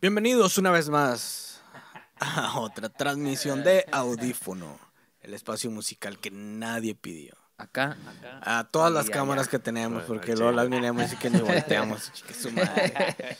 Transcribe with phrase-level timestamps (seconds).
[0.00, 1.60] Bienvenidos una vez más
[2.20, 4.78] a otra transmisión de Audífono,
[5.22, 7.34] el espacio musical que nadie pidió.
[7.58, 8.58] Acá, acá.
[8.58, 12.12] A todas las cámaras que tenemos, porque luego las miramos y que ni volteamos.
[12.12, 13.38] chique su madre.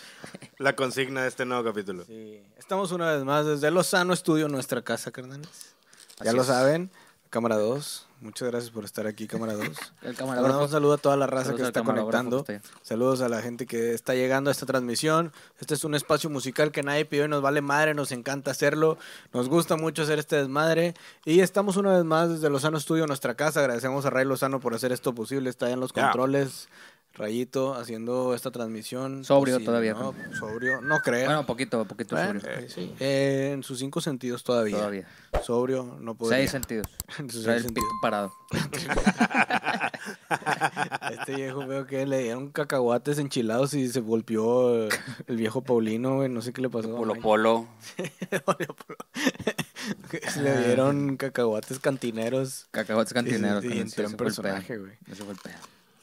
[0.59, 2.05] La consigna de este nuevo capítulo.
[2.07, 2.43] Sí.
[2.57, 5.75] Estamos una vez más desde Lozano Estudio, nuestra casa, carnales.
[6.23, 6.49] Ya Así lo es.
[6.49, 6.91] saben,
[7.29, 8.06] cámara 2.
[8.21, 9.69] Muchas gracias por estar aquí, cámara 2.
[10.03, 10.63] El camarógrafo.
[10.63, 12.45] un saludo a toda la raza Saludos que está conectando.
[12.45, 12.61] que.
[12.83, 15.33] Saludos a la gente que está llegando a esta transmisión.
[15.61, 18.97] Este es un espacio musical que nadie pidió y nos vale madre, nos encanta hacerlo.
[19.33, 20.95] Nos gusta mucho hacer este desmadre.
[21.25, 23.61] Y estamos una vez más desde Lozano Studio, nuestra casa.
[23.61, 25.51] Agradecemos a Ray Lozano por hacer esto posible.
[25.51, 26.69] Está allá en los controles.
[27.17, 29.25] Rayito haciendo esta transmisión.
[29.25, 30.13] Sobrio posible, todavía, ¿no?
[30.13, 30.37] ¿no?
[30.37, 31.25] Sobrio, no creo.
[31.25, 32.59] Bueno, poquito, poquito Bueno, sobrio.
[32.59, 32.95] eh, sí.
[33.01, 34.77] Eh, en sus cinco sentidos todavía.
[34.77, 35.09] Todavía.
[35.43, 36.39] Sobrio, no podría.
[36.39, 36.87] Seis sentidos.
[37.19, 37.89] En sus seis el sentidos.
[38.03, 38.33] parado.
[40.29, 44.89] A Este viejo veo que le dieron cacahuates enchilados y se golpeó eh,
[45.27, 46.29] el viejo Paulino, güey.
[46.29, 46.95] No sé qué le pasó.
[46.95, 47.67] Polo Polo.
[50.43, 52.67] le dieron cacahuates cantineros.
[52.73, 53.65] Cacahuates cantineros.
[53.65, 54.93] Y, y carnal, entró sí, en ese fue el personaje, güey.
[55.11, 55.55] Ese fue el pedo.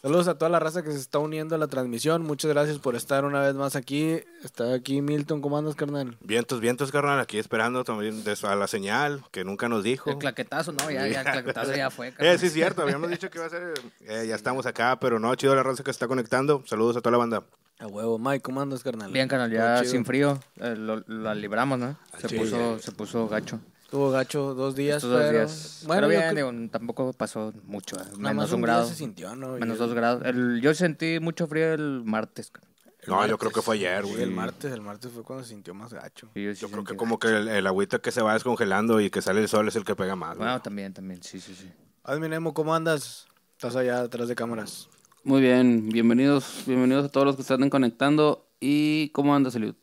[0.04, 2.24] Saludos a toda la raza que se está uniendo a la transmisión.
[2.24, 4.20] Muchas gracias por estar una vez más aquí.
[4.44, 5.40] Está aquí Milton.
[5.40, 6.18] ¿Cómo andas, carnal?
[6.20, 7.22] Vientos, vientos, carnal.
[7.22, 10.10] Aquí esperando también a la señal que nunca nos dijo.
[10.10, 12.08] El claquetazo, no, ya, ya, el claquetazo ya fue.
[12.10, 12.38] Eh, carnal.
[12.40, 12.82] sí, es cierto.
[12.82, 13.72] Habíamos dicho que iba a ser.
[14.02, 16.62] eh, ya estamos acá, pero no, chido la raza que se está conectando.
[16.68, 17.44] Saludos a toda la banda.
[17.80, 18.20] A huevo.
[18.20, 19.10] Mike, ¿cómo andas, carnal?
[19.10, 20.38] Bien, canal, Todo ya sin frío.
[20.58, 21.98] eh, lo, la libramos, ¿no?
[22.20, 22.38] Se, Sí.
[22.38, 23.62] puso, se puso gacho.
[23.94, 25.32] Estuvo gacho dos días, Estos dos pero...
[25.38, 25.84] días.
[25.86, 27.96] Bueno, Pero yo bien, creo- digo, tampoco pasó mucho.
[27.98, 28.88] eh, nada Menos más un, un día grado.
[28.88, 29.50] se sintió, ¿no?
[29.50, 30.24] Menos Y dos grados.
[30.26, 32.52] El, yo sentí mucho frío el martes.
[32.56, 33.38] el No, yo martes.
[33.38, 34.24] creo que fue ayer, Sí, güey.
[34.24, 36.28] el martes, el martes fue cuando se sintió más gacho.
[36.34, 39.12] Sí, sí Yo creo que como que el, el agüita que se va descongelando y
[39.12, 40.38] que sale el sol es el que pega más.
[40.38, 40.48] güey.
[40.48, 41.72] Bueno, también, también, sí, sí, sí.
[42.04, 43.28] Hazme Nemo, ¿cómo andas?
[43.52, 44.90] Estás allá atrás de cámaras.
[45.24, 48.50] Muy bien, bienvenidos, bienvenidos a todos los que están conectando.
[48.60, 49.76] ¿Y cómo anda Salud?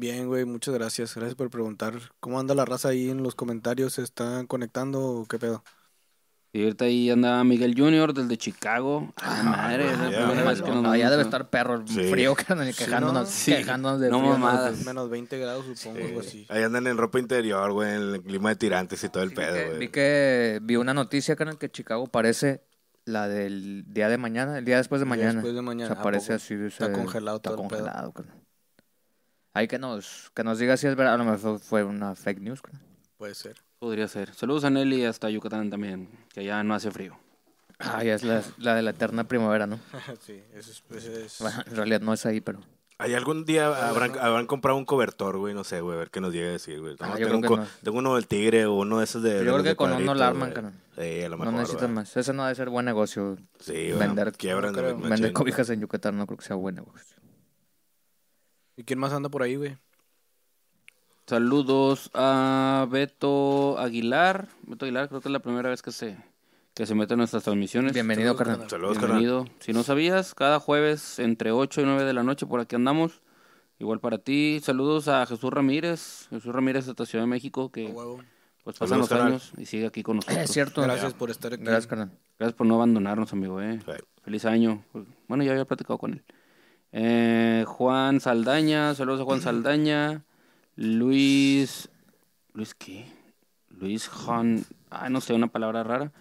[0.00, 1.14] Bien, güey, muchas gracias.
[1.14, 1.92] Gracias por preguntar.
[2.20, 3.92] ¿Cómo anda la raza ahí en los comentarios?
[3.92, 5.62] ¿Se están conectando o qué pedo?
[6.54, 9.12] Y ahorita ahí anda Miguel Junior desde Chicago.
[9.16, 12.10] Ah, madre, es la primera vez que nos mandan debe estar perro, el Sí.
[12.10, 13.26] frío, carnal, Sí, quejándonos, ¿no?
[13.26, 13.52] Sí.
[13.52, 14.30] quejándonos de No frío.
[14.32, 14.70] mamadas.
[14.72, 16.46] Menos, menos 20 grados, supongo, así.
[16.48, 19.52] Ahí andan en ropa interior, güey, en el clima de tirantes y todo el pedo,
[19.66, 19.78] güey.
[19.80, 22.62] Vi que vi una noticia, canal, que Chicago parece
[23.04, 25.34] la del día de mañana, el día después de El día mañana.
[25.34, 26.54] después de mañana, O sea, ¿a parece así.
[26.54, 27.78] Está congelado Está todo el pedo.
[27.84, 28.39] congelado, carnal.
[29.52, 31.14] Hay que nos, que nos diga si es verdad.
[31.14, 32.82] A lo mejor fue una fake news, carnal.
[33.16, 33.56] Puede ser.
[33.78, 34.32] Podría ser.
[34.34, 37.18] Saludos a Nelly hasta Yucatán también, que allá no hace frío.
[37.78, 39.78] Ah, ya es la, la de la eterna primavera, ¿no?
[40.20, 40.82] sí, eso es...
[40.90, 41.36] Eso es...
[41.40, 42.60] Bueno, en realidad no es ahí, pero...
[42.98, 45.54] ¿Hay algún día habrán, habrán comprado un cobertor, güey?
[45.54, 46.96] No sé, güey, a ver qué nos llega a decir, güey.
[47.00, 47.66] Ah, No, yo tengo, creo un no.
[47.82, 49.30] tengo uno del tigre o uno de esos de.
[49.30, 50.74] Yo de creo que con uno la arman, carnal.
[50.98, 51.54] Sí, a lo No mejor.
[51.54, 51.94] necesitas güey.
[51.94, 52.14] más.
[52.14, 53.38] Ese no debe ser buen negocio.
[53.58, 53.94] Sí, güey.
[54.06, 54.92] Vender- Quiebran no de.
[54.92, 57.16] Vender cobijas en Yucatán no creo que sea buen negocio.
[58.80, 59.76] ¿Y quién más anda por ahí, güey?
[61.26, 64.48] Saludos a Beto Aguilar.
[64.62, 66.16] Beto Aguilar, creo que es la primera vez que se,
[66.72, 67.92] que se mete en nuestras transmisiones.
[67.92, 68.70] Bienvenido, Saludos, carnal.
[68.70, 69.18] Saludos, carnal.
[69.18, 69.54] Bienvenido.
[69.58, 73.20] Si no sabías, cada jueves entre 8 y 9 de la noche por aquí andamos.
[73.78, 74.60] Igual para ti.
[74.62, 76.28] Saludos a Jesús Ramírez.
[76.30, 77.92] Jesús Ramírez de Ciudad de México, que
[78.64, 79.26] pues pasan Saludos, los carnal.
[79.26, 80.38] años y sigue aquí con nosotros.
[80.38, 80.80] Es cierto.
[80.80, 81.62] Gracias por estar aquí.
[81.62, 82.12] Gracias, carnal.
[82.38, 83.60] Gracias por no abandonarnos, amigo.
[83.60, 83.78] Eh.
[83.84, 83.92] Sí.
[84.22, 84.82] Feliz año.
[85.28, 86.24] Bueno, ya había platicado con él.
[86.92, 88.94] Eh, Juan Saldaña.
[88.94, 90.24] Saludos a Juan Saldaña.
[90.76, 91.88] Luis...
[92.52, 93.06] ¿Luis qué?
[93.68, 94.64] Luis Juan...
[94.90, 96.12] Ah, no sé, una palabra rara.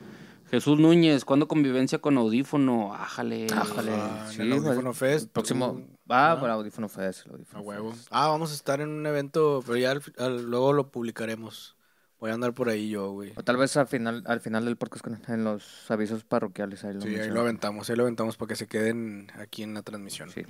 [0.51, 1.25] Jesús Núñez.
[1.25, 2.93] ¿Cuándo convivencia con audífono?
[2.93, 3.47] Ájale.
[3.51, 3.91] Ájale.
[3.93, 4.93] Ah, en Sí, el Audífono.
[4.93, 5.25] Fest.
[5.25, 5.73] El próximo.
[5.73, 6.39] tú- Ah, ¿no?
[6.41, 7.25] por audífono Fest.
[7.27, 7.91] el A huevo.
[7.91, 8.07] Fest.
[8.11, 11.75] Ah, vamos a estar en un evento, pero ya al- al- luego lo publicaremos.
[12.19, 13.31] Voy a andar por ahí yo, güey.
[13.37, 16.83] O tal vez al final, al final del podcast, en los avisos parroquiales.
[16.83, 19.73] Ahí lo Sí, ahí lo aventamos, ahí lo aventamos para que se queden aquí en
[19.73, 20.29] la transmisión.
[20.29, 20.43] Sí.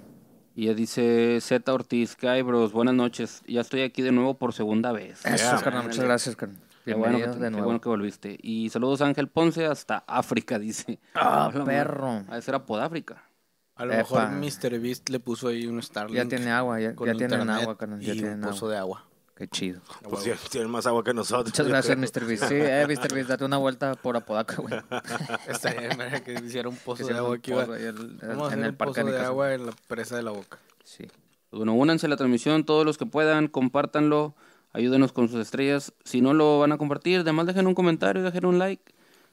[0.56, 2.16] Y ya dice Z Ortiz.
[2.16, 2.74] ¿Qué hay, bros?
[2.74, 3.44] Buenas noches.
[3.47, 5.24] Ya estoy aquí de nuevo por segunda vez.
[5.25, 5.62] Eso, Yeah.
[5.63, 5.84] carnal.
[5.84, 6.59] Muchas gracias, carnal.
[6.85, 7.66] Qué bueno, que, de qué nuevo.
[7.66, 8.38] bueno que volviste.
[8.41, 11.00] Y saludos a Ángel Ponce hasta África, dice.
[11.13, 12.24] Ah, perro.
[12.30, 13.24] A ese era Podáfrica.
[13.75, 14.30] A lo Epa.
[14.30, 14.80] mejor Mr.
[14.80, 16.18] Beast le puso ahí un Starlink.
[16.18, 18.00] Ya tiene agua, ya, con ya tienen agua, carnal.
[18.01, 18.51] Ya y tienen un agua.
[18.53, 19.06] pozo de agua.
[19.39, 19.80] Qué chido.
[20.03, 21.45] A Pues sí, tienen más agua que nosotros.
[21.47, 22.09] Muchas gracias, creo.
[22.25, 22.27] Mr.
[22.27, 22.44] Beast.
[22.50, 23.13] Sí, eh, Mr.
[23.13, 24.74] Beast, date una vuelta por Apodaca, güey.
[25.47, 27.51] Estaría bien, que hiciera un pozo de agua aquí.
[27.51, 30.31] pozo el- Vamos en el un parque pozo de agua en la presa de la
[30.31, 30.59] boca.
[30.83, 31.07] Sí.
[31.51, 34.36] Bueno, únanse a la transmisión, todos los que puedan, compártanlo,
[34.74, 35.94] ayúdenos con sus estrellas.
[36.03, 38.83] Si no lo van a compartir, además dejen un comentario, dejen un like.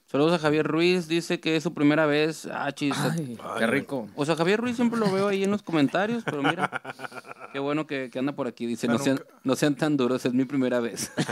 [0.06, 2.46] Saludos a Javier Ruiz, dice que es su primera vez.
[2.52, 2.94] Ah, chis.
[2.96, 4.08] Ay, qué rico.
[4.14, 6.80] O sea, Javier Ruiz siempre lo veo ahí en los comentarios, pero mira,
[7.52, 8.66] qué bueno que, que anda por aquí.
[8.66, 11.12] Dice, no sean, no sean tan duros, es mi primera vez.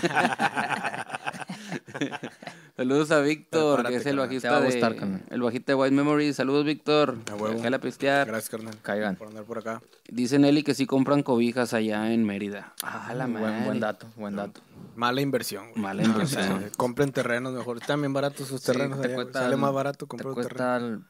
[2.76, 4.16] Saludos a Víctor, que es el.
[4.16, 4.96] Te bajista de gustar,
[5.30, 6.32] el bajista de White Memory.
[6.32, 7.16] Saludos, Víctor.
[7.30, 7.62] A huevo.
[7.70, 8.26] La pistear.
[8.26, 8.74] Gracias, carnal.
[8.82, 9.14] Caigan.
[9.14, 9.80] Por andar por acá.
[10.08, 12.74] Dice Nelly que sí compran cobijas allá en Mérida.
[12.82, 13.64] Ah, la buen, madre.
[13.64, 14.60] buen dato, buen dato.
[14.96, 15.68] Mala inversión.
[15.70, 15.82] güey.
[15.82, 16.42] Mala O inversión.
[16.60, 17.76] sea, compren terrenos mejor.
[17.76, 18.98] Están bien baratos sus Sí, terrenos.
[18.98, 19.32] allá, güey.
[19.32, 20.48] Sale más barato te comprar un terreno.
[20.56, 21.00] cuesta el-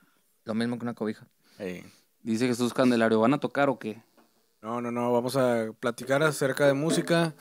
[0.45, 1.27] lo mismo que una cobija.
[2.23, 4.03] Dice Jesús Candelario, ¿van a tocar o qué?
[4.61, 5.13] No, no, no.
[5.13, 7.35] Vamos a platicar acerca de música.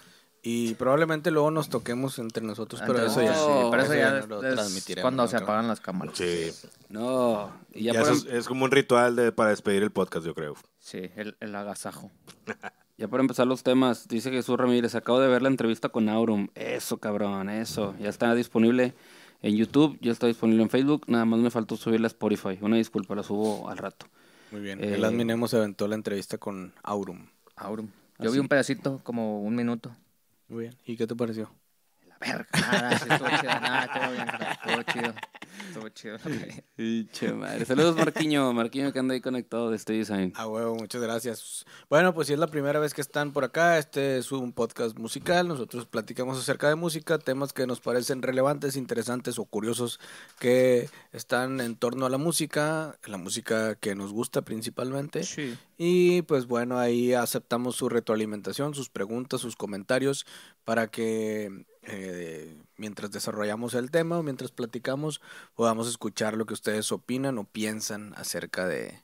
[0.45, 4.11] Y probablemente luego nos toquemos entre nosotros, pero Entonces, eso ya sí, pero eso ya
[4.19, 5.01] no lo es transmitiremos.
[5.01, 6.17] cuando ¿no, se apagan las cámaras.
[6.17, 6.51] Sí.
[6.89, 7.49] No.
[7.73, 10.25] Y ya, Ya por, eso es, es como un ritual de, para despedir el podcast,
[10.25, 10.55] yo creo.
[10.79, 12.11] Sí, el, el agasajo.
[12.97, 16.49] ya por empezar los temas, dice Jesús Ramírez, acabo de ver la entrevista con Aurum.
[16.55, 17.95] Eso, cabrón, eso.
[18.01, 18.93] Ya está disponible
[19.41, 21.03] en YouTube, ya está disponible en Facebook.
[21.07, 22.57] Nada más me faltó subirla a Spotify.
[22.59, 24.07] Una disculpa, la subo al rato.
[24.51, 24.83] Muy bien.
[24.83, 27.27] Eh, El adminemo se aventó la entrevista con Aurum.
[27.55, 27.87] Aurum.
[28.19, 28.33] Yo Así.
[28.33, 29.95] vi un pedacito, como un minuto.
[30.53, 30.77] Muy bien.
[30.85, 31.51] ¿Y qué te pareció?
[32.27, 33.59] Nada, sí, estuvo chido.
[33.59, 34.85] Nada, estuvo bien.
[34.93, 35.13] Chido.
[35.67, 36.17] Estuvo chido.
[36.75, 37.65] Pinche madre.
[37.65, 38.53] Saludos, Marquiño.
[38.53, 40.33] Marquiño que anda ahí conectado de este design.
[40.35, 41.65] A huevo, muchas gracias.
[41.89, 44.97] Bueno, pues si es la primera vez que están por acá, este es un podcast
[44.97, 45.47] musical.
[45.47, 49.99] Nosotros platicamos acerca de música, temas que nos parecen relevantes, interesantes o curiosos
[50.39, 55.23] que están en torno a la música, la música que nos gusta principalmente.
[55.23, 55.57] Sí.
[55.77, 60.25] Y pues bueno, ahí aceptamos su retroalimentación, sus preguntas, sus comentarios
[60.63, 65.21] para que eh, mientras desarrollamos el tema o mientras platicamos
[65.55, 69.01] podamos escuchar lo que ustedes opinan o piensan acerca de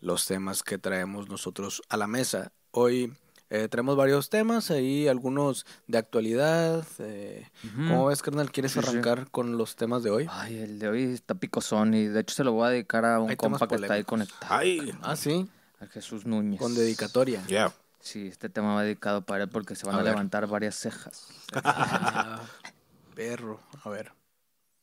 [0.00, 2.52] los temas que traemos nosotros a la mesa.
[2.72, 3.12] Hoy
[3.50, 6.84] eh, traemos varios temas, ahí algunos de actualidad.
[6.98, 8.50] eh, ¿Cómo ves, carnal?
[8.50, 8.88] ¿Quieres Sí, sí.
[8.88, 10.26] arrancar con los temas de hoy?
[10.30, 13.20] Ay, el de hoy está picosón y de hecho se lo voy a dedicar a
[13.20, 14.46] un Hay compa que está ahí conectado.
[14.48, 15.48] Ay, Ah, sí,
[15.80, 16.58] Al Jesús Núñez.
[16.60, 17.44] con dedicatoria.
[17.46, 17.72] ya.
[18.02, 21.28] Sí, este tema va dedicado para él porque se van A levantar varias cejas.
[23.14, 24.12] Perro, a ver.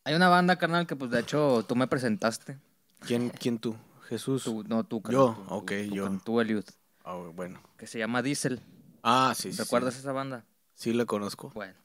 [0.05, 2.57] Hay una banda, carnal, que pues de hecho tú me presentaste.
[3.01, 3.75] ¿Quién, quién tú?
[4.07, 4.45] Jesús.
[4.45, 6.19] Tú, no, tú, carnal, Yo, tú, ok, tú, yo.
[6.23, 6.63] Tú, Eliud.
[7.03, 7.61] Ah, bueno.
[7.77, 8.61] Que se llama Diesel.
[9.03, 9.61] Ah, sí, sí.
[9.61, 10.45] ¿Recuerdas Sí, esa banda?
[10.73, 11.49] Sí, la conozco.
[11.49, 11.75] Bueno.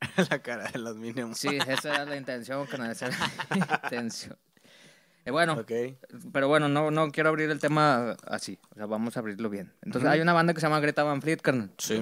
[0.30, 1.38] la cara de las mínimos.
[1.38, 2.90] Sí, esa era la intención, carnal.
[2.90, 3.16] Esa era
[3.50, 4.36] la intención.
[5.24, 5.64] Eh, bueno,
[6.32, 8.58] pero bueno, no, no quiero abrir el tema así.
[8.70, 9.72] O sea, vamos a abrirlo bien.
[9.82, 11.70] Entonces, hay una banda que se llama Greta Van Fleet, carnal.
[11.78, 12.00] Sí.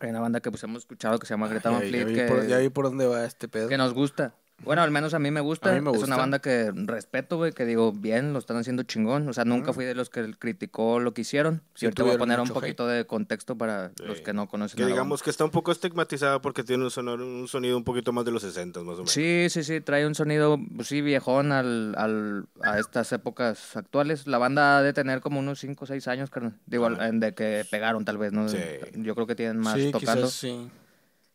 [0.00, 2.04] Hay una banda que pues hemos escuchado que se llama Greta Ya, Van ya Fleet
[2.06, 3.68] vi que, por, ya vi por dónde va este pedo.
[3.68, 4.34] que nos gusta.
[4.62, 5.70] Bueno, al menos a mí me gusta.
[5.70, 8.82] A mí me Es una banda que respeto, güey, que digo, bien, lo están haciendo
[8.84, 9.28] chingón.
[9.28, 11.62] O sea, nunca fui de los que criticó lo que hicieron.
[11.74, 14.78] Sí y ahorita voy a poner un poquito de contexto para los que no conocen.
[14.78, 18.12] Que digamos que está un poco estigmatizada porque tiene un, sonor- un sonido un poquito
[18.12, 19.10] más de los 60 más o menos.
[19.10, 24.26] Sí, sí, sí, trae un sonido, pues, sí, viejón al, al, a estas épocas actuales.
[24.26, 26.54] La banda ha de tener como unos 5 o 6 años, carnal.
[26.66, 28.48] Digo, de que pegaron tal vez, ¿no?
[28.48, 28.58] Sí.
[28.94, 30.70] Yo creo que tienen más sí, tocando, quizás sí.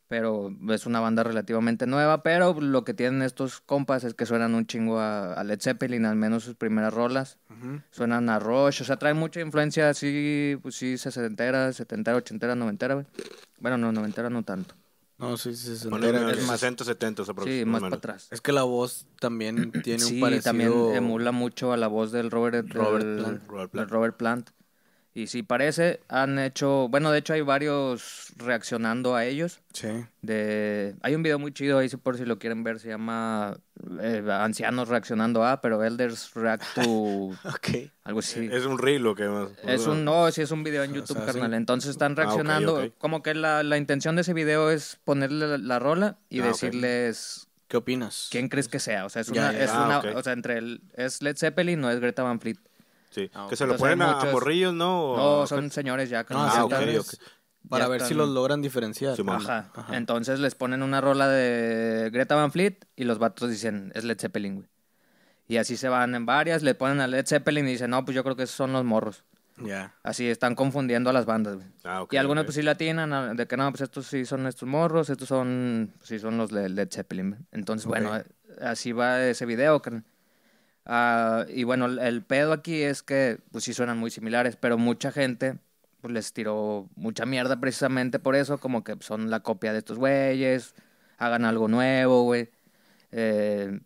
[0.10, 2.24] Pero es una banda relativamente nueva.
[2.24, 6.04] Pero lo que tienen estos compas es que suenan un chingo a, a Led Zeppelin,
[6.06, 7.38] al menos sus primeras rolas.
[7.92, 12.96] Suenan a Rush, o sea, traen mucha influencia así, pues sí, sesentera, setentera, ochentera, noventera,
[12.96, 13.06] güey.
[13.60, 14.76] Bueno, no, noventera no tanto.
[15.20, 17.66] No, sí, sí, Bueno, es más- 60, 70 Sí, aproximadamente.
[17.70, 18.28] más para atrás.
[18.32, 20.44] Es que la voz también tiene sí, un parecido.
[20.44, 23.48] también emula mucho a la voz del Robert, Robert del- Plant.
[23.48, 23.92] Robert del Plant.
[23.92, 24.50] Robert Plant.
[25.14, 29.60] Y sí, parece, han hecho, bueno, de hecho hay varios reaccionando a ellos.
[29.74, 29.88] Sí.
[30.22, 33.58] De, hay un video muy chido ahí, si por si lo quieren ver, se llama
[34.02, 36.84] eh, Ancianos reaccionando a, pero Elders React to
[37.44, 37.92] Ok.
[38.04, 38.48] algo así.
[38.52, 39.50] Es un reel lo que más.
[39.66, 41.52] Es un, no, sí es un video en YouTube, sea, carnal.
[41.52, 41.58] sí.
[41.58, 42.94] Entonces están Ah, reaccionando.
[43.00, 46.46] Como que la, la intención de ese video es ponerle la, la rola y Ah,
[46.48, 48.30] decirles ¿Qué opinas?
[48.32, 49.06] quién crees que sea.
[49.06, 49.64] O sea, es una, ya.
[49.64, 52.58] es Ah, una, o sea, entre el, es Led Zeppelin no es Greta Van Fleet.
[53.20, 53.32] Sí.
[53.34, 55.12] Ah, que se lo ponen a, a morrillos, ¿no?
[55.14, 56.24] O No, son señores ya.
[56.24, 57.14] Carnal, Ah, ya ok, están- ok.
[57.68, 59.16] Para ya ver si están- los logran diferenciar.
[59.16, 59.36] Simón.
[59.38, 59.72] Ajá.
[59.76, 59.98] Ajá.
[59.98, 64.18] Entonces les ponen una rola de Greta Van Fleet y los vatos dicen, es Led
[64.20, 64.68] Zeppelin, güey.
[65.48, 68.16] Y así se van en varias, le ponen a Led Zeppelin y dicen, no, pues
[68.16, 69.24] yo creo que esos son los morros.
[69.58, 69.94] Ya.
[70.04, 71.68] Así están confundiendo a las bandas, güey.
[71.84, 74.48] Ah, ok, y algunos pues sí latinan a- de que no, pues estos sí son
[74.48, 77.32] estos morros, estos son, pues, sí son los de Led Zeppelin.
[77.32, 77.42] güey.
[77.52, 78.12] Entonces, bueno,
[78.62, 80.06] así va ese video, carnal.
[80.92, 85.12] Ah, y bueno, el, pedo aquí es que pues sí suenan muy similares, pero mucha
[85.12, 85.60] gente
[86.02, 90.00] pues les tiró mucha mierda precisamente por eso, como que son la copia de estos
[90.00, 90.74] güeyes,
[91.20, 92.50] hagan algo nuevo, güey.
[93.12, 93.80] Eh,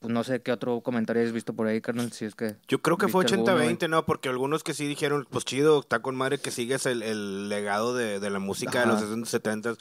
[0.00, 2.56] pues no sé qué otro comentario has visto por ahí, carnal, si es que...
[2.68, 4.06] Yo creo que fue ¿Viste alguno, 80-20, ¿no?
[4.06, 7.94] Porque algunos que sí dijeron, pues chido, está con madre que sigues el, el legado
[7.94, 8.80] de, de la música Ajá.
[8.80, 9.74] de los 60 70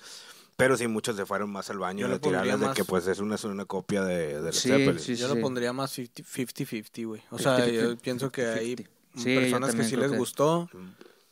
[0.57, 3.19] pero sí, muchos se fueron más al baño pondría tirarles de más- que pues es
[3.19, 4.99] una, es una copia de, de Sí, Zeppelin.
[4.99, 5.35] sí, Yo sí.
[5.35, 7.21] lo pondría más 50 50-50, güey.
[7.31, 7.71] O sea, 50-50.
[7.81, 8.75] yo pienso que hay
[9.13, 10.69] personas que sí les que- gustó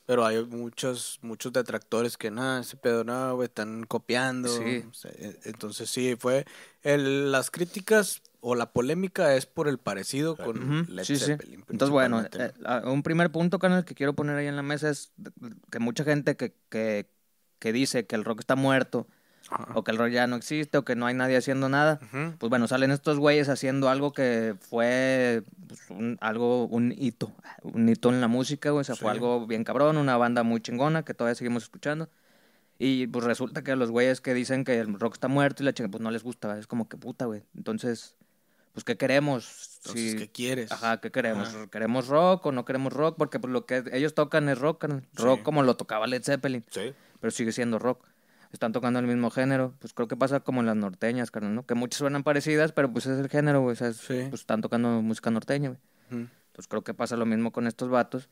[0.07, 4.47] Pero hay muchos, muchos detractores que nada, ese pedo no, güey, están copiando.
[4.49, 4.83] Sí.
[4.87, 6.45] O sea, e- entonces sí, fue
[6.83, 11.25] el, las críticas o la polémica es por el parecido con Ujú, Led sí, sí.
[11.25, 11.65] Zeppelin.
[11.71, 14.91] Entonces, bueno, eh, a- un primer punto, canal, que quiero poner ahí en la mesa
[14.91, 15.11] es
[15.71, 17.09] que mucha gente que, que,
[17.57, 19.07] que dice que el rock está muerto.
[19.49, 19.67] Ajá.
[19.75, 22.33] o que el rock ya no existe, o que no hay nadie haciendo nada, Ujú.
[22.39, 27.31] pues bueno, salen estos güeyes haciendo algo que fue pues, un, algo, un hito,
[27.63, 29.15] un hito en la música, güey, o sea, fue Sí.
[29.15, 32.09] algo bien cabrón, una banda muy chingona que todavía seguimos escuchando.
[32.77, 35.73] Y pues resulta que los güeyes que dicen que el rock está muerto y la
[35.73, 37.43] chinga, pues no les gusta, es como que puta, güey.
[37.55, 38.15] Entonces,
[38.73, 39.77] pues, ¿qué queremos?
[39.77, 40.71] Entonces, Si- ¿qué quieres?
[40.73, 41.47] Ajá, ¿qué queremos?
[41.47, 41.67] Ajá.
[41.67, 43.15] ¿Queremos rock o no queremos rock?
[43.17, 45.03] Porque pues, lo que ellos tocan es rock, carnal.
[45.13, 45.43] rock Sí.
[45.43, 46.93] como lo tocaba Led Zeppelin, Sí.
[47.21, 48.05] pero sigue siendo rock.
[48.51, 49.73] Están tocando el mismo género.
[49.79, 51.65] Pues creo que pasa como en las norteñas, carnal, ¿no?
[51.65, 53.73] Que muchas suenan parecidas, pero pues es el género, güey.
[53.73, 54.25] O sea, es- Sí.
[54.29, 55.81] pues están tocando música norteña, güey.
[56.11, 58.29] Entonces creo que pasa lo mismo con estos vatos.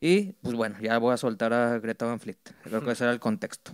[0.00, 2.38] Y pues bueno, ya voy a soltar a Greta Van Fleet.
[2.62, 3.72] Creo que ese era el contexto.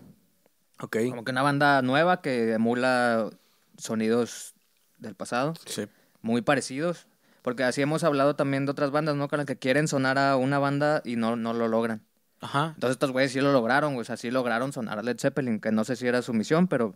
[0.81, 0.97] Ok.
[1.11, 3.31] Como que una banda nueva que emula
[3.77, 4.55] sonidos
[4.99, 5.87] del pasado Sí.
[6.23, 7.07] muy parecidos.
[7.43, 9.29] Porque así hemos hablado también de otras bandas, ¿no?
[9.29, 12.03] Con las que quieren sonar a una banda y no, no lo logran.
[12.41, 12.73] Ajá.
[12.75, 14.03] Entonces estos güeyes sí lo lograron, güey.
[14.03, 16.69] O sea, sí lograron sonar a Led Zeppelin, que no sé si era su misión,
[16.69, 16.95] pero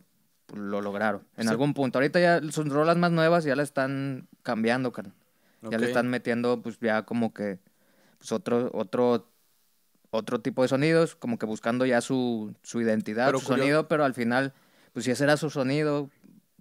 [0.55, 1.23] lo lograron.
[1.37, 1.51] En Sí.
[1.51, 1.99] algún punto.
[1.99, 5.15] Ahorita ya sus rolas más nuevas ya la están cambiando, carnal.
[5.71, 7.59] Ya le están metiendo, pues ya como que,
[8.19, 9.27] pues otro, otro,
[10.11, 14.05] otro tipo de sonidos, como que buscando ya su, su identidad, Pero su sonido, pero
[14.05, 14.53] al final,
[14.93, 16.11] pues si ese era su sonido,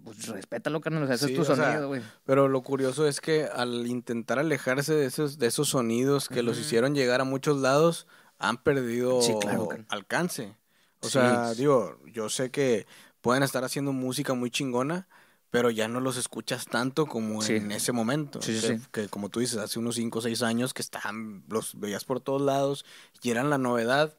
[0.02, 1.02] pues respétalo, carnal.
[1.02, 2.00] O sea, ese Sí, es tu sonido, güey.
[2.24, 6.58] Pero lo curioso es que al intentar alejarse de esos, de esos sonidos que los
[6.58, 8.06] hicieron llegar a muchos lados,
[8.38, 9.86] han perdido Sí, claro, carnal.
[9.90, 10.56] alcance.
[11.00, 11.12] O Sí.
[11.12, 12.86] sea, digo, yo sé que
[13.20, 15.08] pueden estar haciendo música muy chingona,
[15.50, 17.54] pero ya no los escuchas tanto como Sí.
[17.56, 18.42] en ese momento.
[18.42, 18.84] Sí, sí, que, sí.
[18.92, 22.20] que como tú dices, hace unos 5 o 6 años que estaban, los veías por
[22.20, 22.84] todos lados
[23.22, 24.16] y eran la novedad.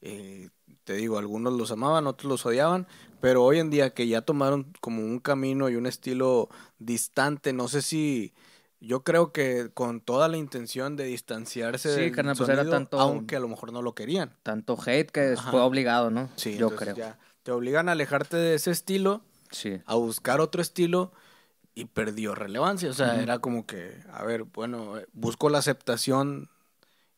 [0.00, 0.48] Eh,
[0.84, 2.86] te digo, algunos los amaban, otros los odiaban,
[3.20, 6.48] pero hoy en día que ya tomaron como un camino y un estilo
[6.78, 8.32] distante, no sé si
[8.80, 12.98] yo creo que con toda la intención de distanciarse Sí, del carnal, pues era tanto-
[13.00, 14.34] aunque a lo mejor no lo querían.
[14.42, 15.50] Tanto hate que Ajá.
[15.50, 16.28] fue obligado, ¿no?
[16.36, 16.94] Sí, Yo creo.
[16.94, 19.80] ya te obligan a alejarte de ese estilo, Sí.
[19.86, 21.12] a buscar otro estilo
[21.74, 26.48] y perdió relevancia, o sea, era como que, a ver, bueno, eh, busco la aceptación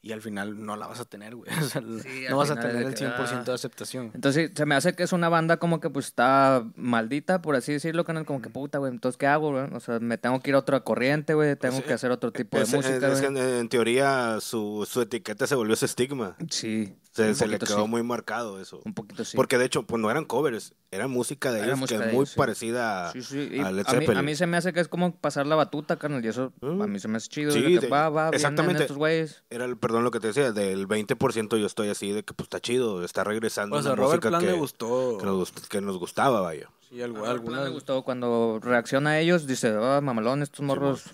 [0.02, 1.50] y al final no la vas a tener, güey.
[1.60, 3.54] O sea, Sí, al no vas a tener de el que, 100% de ah.
[3.54, 4.10] aceptación.
[4.14, 7.72] Entonces se me hace que es una banda como que pues está maldita, por así
[7.72, 9.64] decirlo, canal, como que puta, güey, entonces ¿qué hago, güey?
[9.74, 12.32] O sea, me tengo que ir a otra corriente, güey, tengo Sí, que hacer otro
[12.32, 15.86] tipo de Es- música, es- que en, en teoría su, su etiqueta se volvió ese
[15.86, 16.36] estigma.
[16.48, 18.80] Sí, Se, se le quedó sí, muy marcado eso.
[18.84, 19.36] un poquito sí.
[19.36, 22.10] Porque de hecho, pues no eran covers, era música de Era ellos música que de
[22.10, 22.36] es muy ellos, sí.
[22.38, 24.78] parecida a, Sí, sí, y a Led a, mí, a mí se me hace que
[24.78, 26.82] es como pasar la batuta, carnal, y eso Mm.
[26.82, 28.82] a mí se me hace chido, Sí, de va, va, exactamente.
[28.82, 29.42] estos güeyes.
[29.50, 32.44] Era el, perdón lo que te decía, del 20% yo estoy así de que pues
[32.46, 35.18] está chido, está regresando O sea, una música que, gustó.
[35.18, 36.70] que nos, que nos gustaba, vaya.
[36.88, 41.04] Sí, algo, A algunas- me gustó cuando reacciona a ellos, dice, ah, mamalón, estos morros,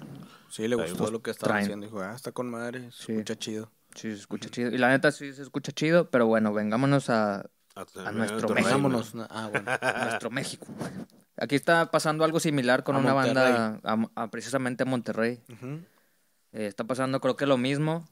[0.50, 1.64] Sí, le gustó gust- lo que estaban traen.
[1.64, 1.86] haciendo.
[1.86, 3.12] Dijo, ah, está con madre, se Sí.
[3.12, 3.70] escucha chido.
[3.96, 4.70] Sí, se escucha chido.
[4.70, 9.26] Y la neta sí se escucha chido, pero bueno, vengámonos a, A, nuestro México.
[9.30, 9.70] Ah, bueno.
[9.82, 10.66] a nuestro México.
[11.38, 13.52] Aquí está pasando algo similar con A una Monterrey.
[13.52, 13.80] banda,
[14.14, 15.42] a- a precisamente a Monterrey.
[16.52, 18.06] Eh, está pasando creo que lo mismo,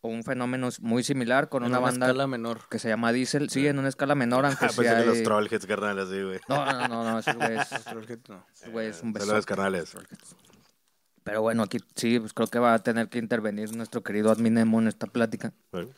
[0.00, 2.60] o un fenómeno muy similar con En una, banda escala menor.
[2.70, 3.50] que se llama Diesel.
[3.50, 6.22] Sí, en una escala menor, aunque Ah, sí pensé que hay- los Trollheads, carnal, así,
[6.22, 6.40] güey.
[6.48, 7.70] No, no, no, no, ese güey es,
[8.28, 8.46] No.
[8.54, 9.26] ese güey es un beso.
[9.26, 9.94] Saludos, carnales.
[11.24, 14.80] Pero bueno, aquí sí, pues creo que va a tener que intervenir nuestro querido Adminemo
[14.80, 15.52] en esta plática.
[15.72, 15.90] Bueno,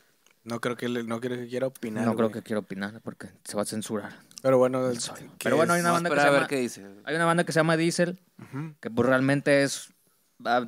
[0.45, 2.05] No creo que le- no creo que quiera opinar.
[2.05, 4.13] no creo que quiera opinar porque se va a censurar.
[4.43, 5.27] Pero bueno, el- Sorry.
[5.39, 6.87] ¿qué Pero bueno, hay una banda que se llama- dice.
[7.05, 8.19] Hay una banda que se llama Diesel,
[8.81, 9.92] que pues realmente es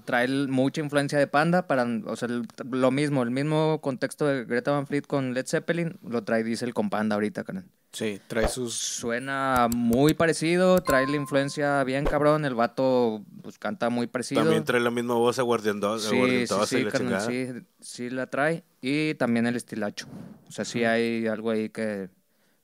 [0.05, 2.29] trae mucha influencia de Panda para o sea
[2.71, 6.75] lo mismo el mismo contexto de Greta Van Fleet con Led Zeppelin lo trae Diesel
[6.75, 7.65] con Panda ahorita carnal.
[7.93, 8.75] Sí, trae sus...
[8.75, 14.65] suena muy parecido trae la influencia bien cabrón el vato pues canta muy parecido También
[14.65, 17.61] trae la misma voz a Guardian 2, sí sí 2 y sí, la carnal, chingada.
[17.61, 20.07] sí sí la trae y también el estilacho
[20.49, 22.09] o sea sí hay algo ahí que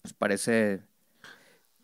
[0.02, 0.82] pues parece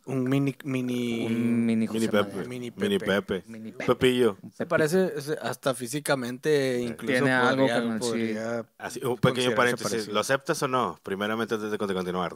[0.06, 0.54] Un mini...
[0.64, 1.26] mini...
[1.26, 2.22] un mini Mini José Pepe.
[2.22, 2.48] Madero.
[2.48, 3.42] Mini Mini Pepe.
[3.48, 3.86] Mini Pepe.
[3.86, 4.36] Pepillo.
[4.54, 8.08] Se parece hasta físicamente, incluso Tiene algo, podría- carnal, sí.
[8.08, 9.90] podría- Así, un pequeño paréntesis.
[9.90, 10.14] parecido.
[10.14, 10.98] ¿Lo aceptas o no?
[11.02, 12.34] Primeramente antes de continuar.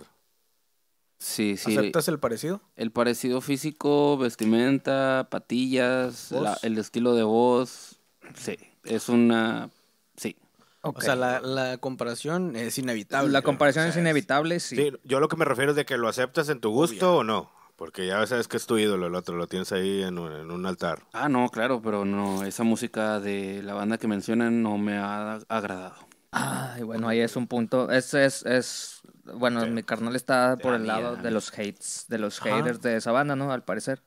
[1.19, 1.77] Sí, sí.
[1.77, 2.61] ¿Aceptas el parecido?
[2.77, 8.01] El parecido físico, vestimenta, patillas, la- el estilo de voz.
[8.35, 9.71] Sí, es una...
[10.17, 10.37] Sí.
[10.83, 13.31] O sea, la, la comparación es inevitable.
[13.31, 15.99] la comparación O es inevitable sí, Sí, yo lo que me refiero es de que
[15.99, 17.51] lo aceptas en tu gusto o no.
[17.81, 20.51] Porque ya sabes que es tu ídolo, el otro lo tienes ahí en un, en
[20.51, 21.03] un altar.
[21.15, 25.37] Ah, no, claro, pero no, esa música de la banda que mencionan no me ha
[25.49, 25.97] agradado.
[26.31, 27.91] Ay, bueno, ahí es un punto.
[27.91, 32.39] Es, es, es, bueno, mi carnal está por el lado de los hates, de los
[32.43, 32.59] Ajá.
[32.59, 33.51] haters de esa banda, ¿no?
[33.51, 34.03] Al parecer.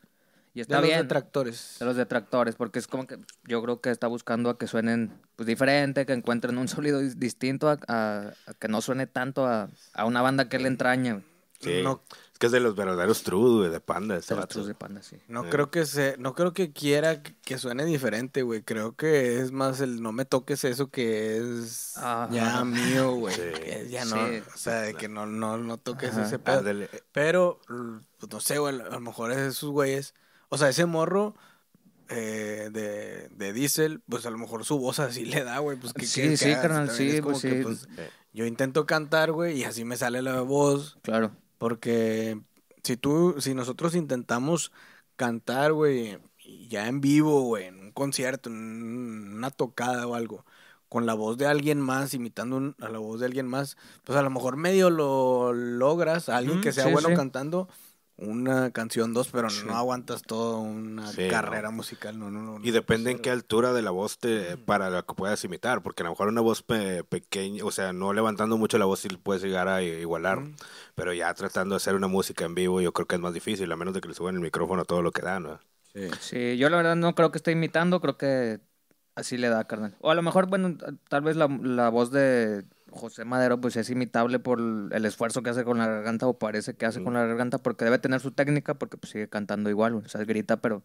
[0.53, 1.01] Y está de los bien.
[1.01, 1.77] detractores.
[1.80, 5.20] De los detractores, porque es como que yo creo que está buscando a que suenen
[5.36, 9.48] pues diferente, que encuentren un sonido dis- distinto, a, a- a que no suene tanto
[9.48, 11.22] a, a una banda que le entraña.
[11.60, 11.82] Sí.
[11.82, 12.03] No-
[12.44, 14.18] que es de los verdaderos true, güey, de panda.
[14.18, 15.16] Este De los de panda, sí.
[15.30, 15.50] No Eh.
[15.50, 18.64] creo que se, no creo que quiera que- que suene diferente, güey.
[18.64, 22.28] Creo que es más el no me toques eso que es Ajá.
[22.34, 23.34] ya mío, güey.
[23.34, 23.42] Sí.
[23.64, 24.14] Que es ya Sí.
[24.14, 24.18] no,
[24.54, 26.26] o sea, de que no, no, no toques Ajá.
[26.26, 26.58] ese pedo.
[26.60, 26.90] Ándale.
[27.14, 27.62] Pero,
[28.20, 30.14] pues no sé, güey, a lo mejor es esos güeyes.
[30.50, 31.36] O sea, ese morro
[32.10, 35.78] eh, de, de Diesel, pues a lo mejor su voz así le da, güey.
[35.80, 37.60] Pues, ¿qué Sí, que sí, carnal, También sí, pues, que, sí.
[37.64, 38.10] pues, Eh.
[38.34, 40.98] yo intento cantar, güey, y así me sale la voz.
[41.04, 41.32] Claro.
[41.63, 42.41] Porque
[42.84, 44.74] si tú, si nosotros intentamos
[45.15, 46.17] cantar, güey,
[46.67, 50.43] ya en vivo, güey, en un concierto, en un- una tocada o algo,
[50.89, 54.17] con la voz de alguien más, imitando un- a la voz de alguien más, pues
[54.17, 57.15] a lo mejor medio lo logras, a alguien que sea sí, bueno sí.
[57.15, 57.70] cantando
[58.17, 59.65] una canción, dos, pero Sí.
[59.65, 61.77] no aguantas toda una Sí, carrera no.
[61.77, 62.60] musical, no, no, no.
[62.63, 65.82] Y no depende en qué altura de la voz te, para la que puedas imitar,
[65.84, 69.00] porque a lo mejor una voz pe- pequeña, o sea, no levantando mucho la voz
[69.01, 70.43] sí puedes llegar a igualar,
[70.96, 73.72] pero ya tratando de hacer una música en vivo yo creo que es más difícil,
[73.72, 75.60] a menos de que le suban el micrófono todo lo que da, ¿no?
[75.93, 76.10] Sí.
[76.22, 78.62] Sí, yo la verdad no creo que esté imitando, creo que
[79.15, 79.96] así le da, carnal.
[80.00, 80.77] O a lo mejor, bueno,
[81.10, 85.50] tal vez la, la voz de José Madero pues es imitable por el esfuerzo que
[85.50, 88.32] hace con la garganta o parece que hace con la garganta porque debe tener su
[88.32, 90.82] técnica porque pues sigue cantando igual, o sea, grita, pero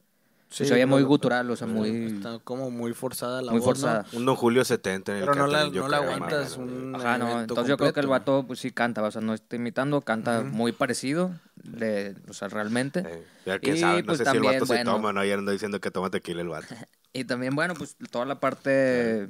[0.51, 2.07] Sí, se oye muy pero- gutural, o sea, muy...
[2.07, 3.87] Está como muy forzada la Muy voz, ¿no?
[3.87, 4.07] forzada.
[4.15, 7.43] Un Don Julio 70 en el Pero no la, no la aguantas un Ajá, no,
[7.43, 8.33] entonces yo creo que el completo.
[8.39, 10.49] vato pues sí canta, o sea, no está imitando, canta Ujú.
[10.49, 13.01] muy parecido, de, o sea, realmente.
[13.07, 14.93] Eh, ya quién Y, sabe, no pues, sé si el también, vato se bueno.
[14.95, 15.21] toma, ¿no?
[15.21, 16.67] Ayer anda diciendo que toma tequila el vato.
[17.13, 19.29] Y también, bueno, pues toda la parte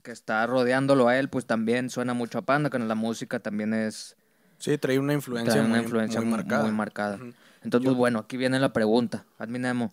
[0.00, 3.74] que está rodeándolo a él, pues también suena mucho a Panda, que la música también
[3.74, 4.16] es
[4.58, 6.62] Sí, trae una influencia, trae una muy, influencia muy marcada.
[6.64, 7.18] muy marcada.
[7.62, 9.24] Entonces, pues bueno, aquí viene la pregunta.
[9.38, 9.90] Adminemo.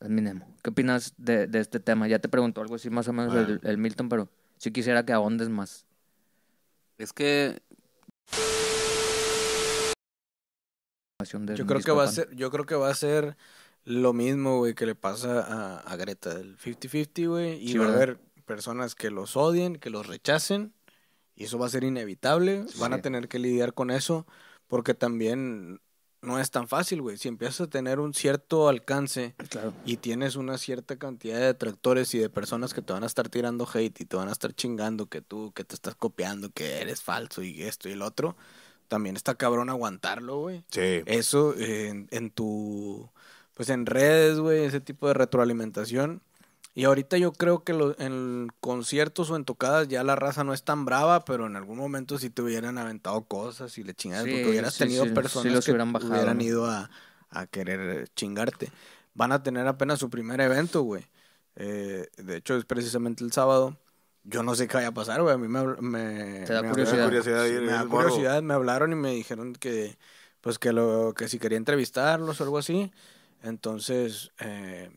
[0.00, 0.46] Adminemo.
[0.62, 2.06] ¿Qué opinas de, de este tema?
[2.08, 3.48] Ya te preguntó algo así más o menos Bueno.
[3.48, 4.28] el, el Milton, pero
[4.58, 5.86] sí quisiera que ahondes más.
[6.98, 7.60] Es que
[11.54, 13.36] Yo creo que va a ser, yo creo que va a ser
[13.84, 17.86] lo mismo, güey, que le pasa a, a Greta, el 50-50, güey, y Sí, va
[17.86, 18.18] a haber
[18.52, 20.72] personas que los odien, que los rechacen,
[21.34, 24.26] y eso va a ser inevitable, van a tener que lidiar con eso,
[24.68, 25.80] porque también
[26.20, 29.72] no es tan fácil, güey, si empiezas a tener un cierto alcance Claro.
[29.86, 33.28] y tienes una cierta cantidad de detractores y de personas que te van a estar
[33.30, 36.80] tirando hate y te van a estar chingando que tú, que te estás copiando, que
[36.82, 38.36] eres falso y esto y el otro,
[38.88, 41.02] también está cabrón aguantarlo, güey Sí.
[41.06, 43.08] eso en, en tu
[43.54, 46.22] pues en redes, güey, ese tipo de retroalimentación.
[46.74, 50.54] Y ahorita yo creo que lo- en conciertos o en tocadas ya la raza no
[50.54, 54.24] es tan brava, pero en algún momento sí te hubieran aventado cosas y le chingadas,
[54.24, 56.42] Sí, porque hubieras sí, tenido sí, sí personas los que hubieran bajado, hubieran ¿no?
[56.42, 56.90] ido a,
[57.30, 58.70] a querer chingarte.
[59.14, 61.06] Van a tener apenas su primer evento, güey.
[61.56, 63.76] Eh, de hecho, es precisamente el sábado.
[64.24, 65.34] Yo no sé qué vaya a pasar, güey.
[65.34, 67.08] A mí me, me, Te da me curiosidad.
[67.60, 68.42] me da curiosidad.
[68.42, 69.98] Me hablaron y me dijeron que,
[70.40, 72.92] pues, que lo que si quería entrevistarlos o algo así.
[73.42, 74.90] Entonces, eh,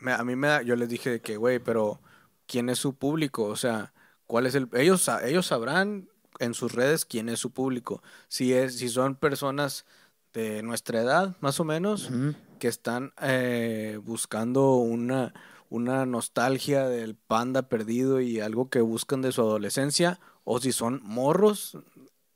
[0.00, 2.00] me- a mí me da, yo les dije de que, güey, pero
[2.46, 3.44] ¿quién es su público?
[3.44, 3.92] O sea,
[4.26, 6.08] ¿cuál es el, ellos, ellos sabrán
[6.38, 8.02] en sus redes quién es su público.
[8.28, 9.84] Si es, si son personas
[10.32, 12.10] de nuestra edad, más o menos,
[12.58, 15.34] que están eh, buscando una,
[15.68, 21.00] una nostalgia del panda perdido y algo que buscan de su adolescencia, o si son
[21.02, 21.76] morros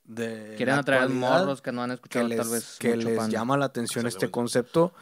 [0.05, 3.17] de Quieren atraer morros que no han que escuchado les, tal vez que mucho les
[3.17, 3.33] Panda.
[3.33, 4.93] llama la atención este concepto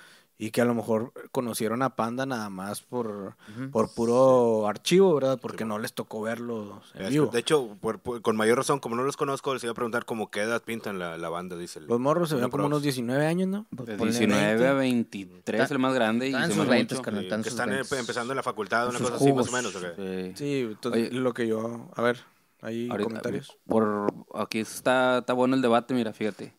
[0.45, 3.71] y que a lo mejor conocieron a Panda nada más por, Ujú.
[3.71, 5.39] por puro archivo, ¿verdad?
[5.41, 7.27] Porque no les tocó verlos en vivo.
[7.27, 10.05] De hecho, por- por- con mayor razón, como no los conozco, les iba a preguntar
[10.05, 11.87] como qué edad pintan la, la banda, dice el...
[11.87, 13.67] Los morros se ven como unos 19 años, ¿no?
[13.77, 15.19] Pues de ponle 19 a 20.
[15.19, 16.27] 23 Está- el más grande.
[16.27, 17.05] Y está en se sus me hace 20, mucho.
[17.05, 17.99] carnal, está en que sus están eh, 20.
[18.01, 19.49] empezando en la facultad, una Sus cosa así más jugos.
[19.49, 19.77] o menos.
[19.77, 20.33] ¿o qué?
[20.35, 20.45] Sí.
[20.45, 21.21] Sí, entonces Oye.
[21.21, 21.89] lo que yo...
[21.95, 22.19] A ver,
[22.63, 23.57] ahí Ahorita, comentarios.
[23.69, 26.53] Por aquí está, está bueno el debate, mira, fíjate.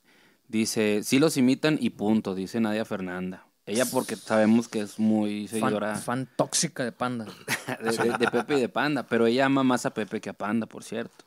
[0.48, 3.46] Dice, sí los imitan y punto, dice Nadia Fernanda.
[3.65, 7.26] Ella porque sabemos que es muy seguidora Fan, fan tóxica de Panda.
[7.82, 10.34] de, de- de Pepe y de Panda, pero ella ama más a Pepe que a
[10.34, 11.23] Panda, por cierto.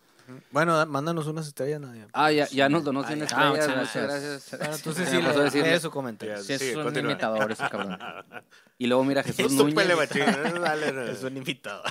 [0.51, 2.09] Bueno, da- mándanos unas estrellas, Nadia.
[2.12, 4.05] Ah, ya, ya nos donó 100 Ah, estrellas, muchas muchas gracias.
[4.51, 4.59] gracias.
[4.61, 5.72] Bueno, entonces sí, decirle.
[5.72, 6.42] lee su comentario.
[6.42, 7.12] Sí, es Sí, un continúa.
[7.12, 7.96] imitador ese cabrón.
[8.77, 9.88] Y luego mira Jesús Es un Núñez.
[10.94, 11.03] no.
[11.05, 11.83] Es un invitado.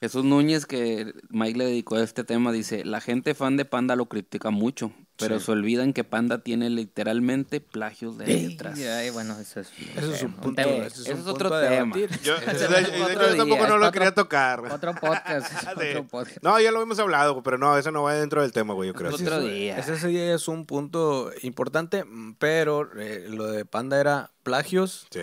[0.00, 3.96] Jesús Núñez, que Mike le dedicó a este tema, dice, la gente fan de Panda
[3.96, 4.92] lo critica mucho.
[5.20, 5.44] pero Sí.
[5.44, 8.78] se olvidan que Panda tiene literalmente plagios de letras.
[8.78, 11.94] Y, ay, bueno, eso es, Eso es un punto, ese es punto otro tema.
[11.94, 12.08] debatir.
[12.22, 12.36] Yo,
[13.36, 14.60] tampoco día, no lo otro- quería tocar.
[14.72, 15.52] Otro podcast.
[15.60, 15.66] Sí.
[15.90, 16.38] otro podcast.
[16.42, 18.94] No, ya lo hemos hablado, pero no, eso no va dentro del tema, güey, yo
[18.94, 19.12] creo.
[19.14, 19.76] Otro Eso- día.
[19.76, 25.20] Ese sí es un punto importante, mm, pero eh, lo de Panda era plagios, Sí.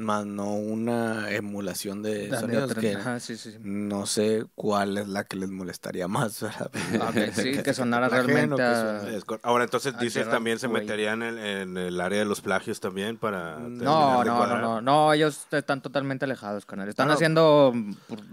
[0.00, 3.52] Más no una emulación de Dale sonidos otra- que Ajá, sí, sí.
[3.52, 3.58] sí.
[3.60, 6.70] no sé cuál es la que les molestaría más, ¿verdad?
[7.00, 9.02] Ah, ok, sí, que sonara que realmente a-
[9.42, 13.56] Ahora, entonces dices también se meterían en, en el área de los plagios también para.
[13.58, 16.88] No, terminar No, de no, no, ellos están totalmente alejados, canal.
[16.88, 17.14] Están No, no.
[17.14, 17.74] haciendo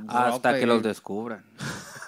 [0.08, 1.44] Hasta que y- los descubran.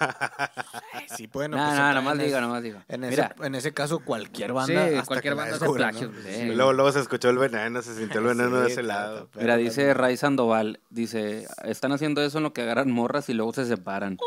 [1.16, 2.84] Sí, bueno, No, pues, no, nomás diga, es- nomás diga.
[2.88, 4.84] En ese, Mira, en ese caso, cualquier Sí, banda.
[4.84, 6.12] hasta cualquier que banda hace plagios.
[6.12, 6.20] ¿no?
[6.22, 6.40] sí.
[6.42, 9.28] Y luego, luego se escuchó el veneno, se sintió el veneno de ese lado.
[9.56, 13.52] Mira, dice Ray Sandoval, dice, están haciendo eso en lo que agarran morras y luego
[13.52, 14.18] se separan.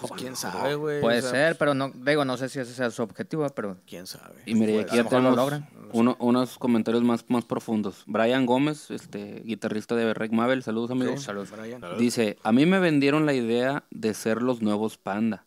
[0.00, 1.00] Pues, quién sabe, güey.
[1.00, 3.76] Puede o sea, ser, pero no, digo, no sé si ese sea su objetivo, pero
[3.86, 4.34] Quién sabe.
[4.46, 5.68] Y mire, Pues, aquí ya lo tenemos logran.
[5.92, 8.02] uno- unos comentarios más, más profundos.
[8.06, 11.22] Brian Gómez, este guitarrista de Rec Mabel, saludos amigos.
[11.22, 11.50] saludos.
[11.50, 11.80] Brian.
[11.98, 15.44] Dice, a mí me vendieron la idea de ser los nuevos Panda,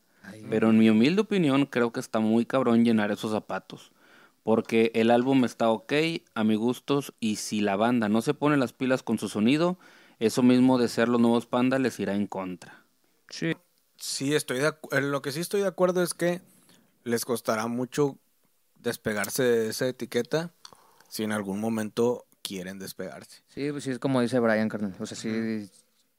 [0.49, 3.91] pero en mi humilde opinión creo que está muy cabrón llenar esos zapatos.
[4.43, 5.93] Porque el álbum está ok,
[6.33, 9.77] a mi gustos, y si la banda no se pone las pilas con su sonido,
[10.19, 12.85] eso mismo de ser los nuevos Panda les irá en contra.
[13.29, 13.55] Sí.
[13.97, 16.41] Sí, estoy de en lo que sí estoy de acuerdo es que
[17.03, 18.17] les costará mucho
[18.75, 20.51] despegarse de esa etiqueta
[21.07, 23.43] si en algún momento quieren despegarse.
[23.47, 24.95] Sí, pues sí, es como dice Brian, carnal.
[24.99, 25.69] O sea, sí,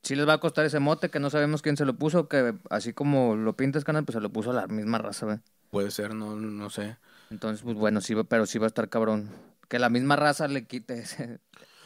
[0.02, 2.54] sí les va a costar ese mote que no sabemos quién se lo puso, que
[2.70, 5.40] así como lo pintas, carnal, pues se lo puso la misma raza, ¿ve?
[5.70, 6.98] Puede ser, no, no sé.
[7.32, 9.30] Entonces, pues bueno, sí, pero sí va a estar cabrón.
[9.68, 11.40] Que la misma raza le quite ese...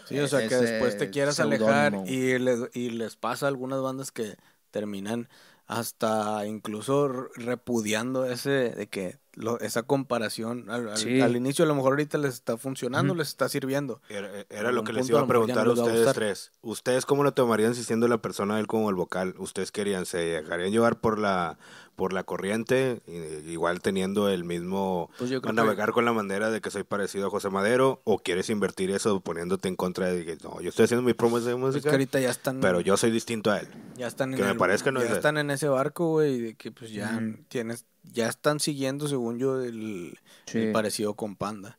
[0.05, 3.81] Sí, o sea, que después te quieras alejar y, le- y les pasa a algunas
[3.81, 4.37] bandas que
[4.71, 5.29] terminan
[5.67, 11.21] hasta incluso repudiando ese de que lo- esa comparación al, al- Sí.
[11.21, 14.01] al inicio a lo mejor ahorita les está funcionando, les está sirviendo.
[14.09, 16.53] Era, era En lo que les iba a preguntar a ustedes tres.
[16.63, 19.35] ¿Ustedes cómo lo tomarían si siendo la persona él como el vocal?
[19.39, 21.59] ¿Ustedes querían, se dejarían llevar por la
[21.97, 26.51] por la corriente, i- igual teniendo el mismo, Pues yo creo navegar con la bandera
[26.51, 30.27] de que soy parecido a José Madero, o quieres invertir eso poniéndote en contra de
[30.27, 32.99] que no, yo estoy haciendo mi promo de Pues música, ahorita ya están pero yo
[32.99, 33.69] soy distinto a él.
[33.97, 36.55] ya están que me el- parezca no ya es están en ese barco, güey, de
[36.55, 37.19] que pues ya
[37.49, 40.59] tienes ya están siguiendo según yo el, Sí.
[40.59, 41.79] el parecido con Panda.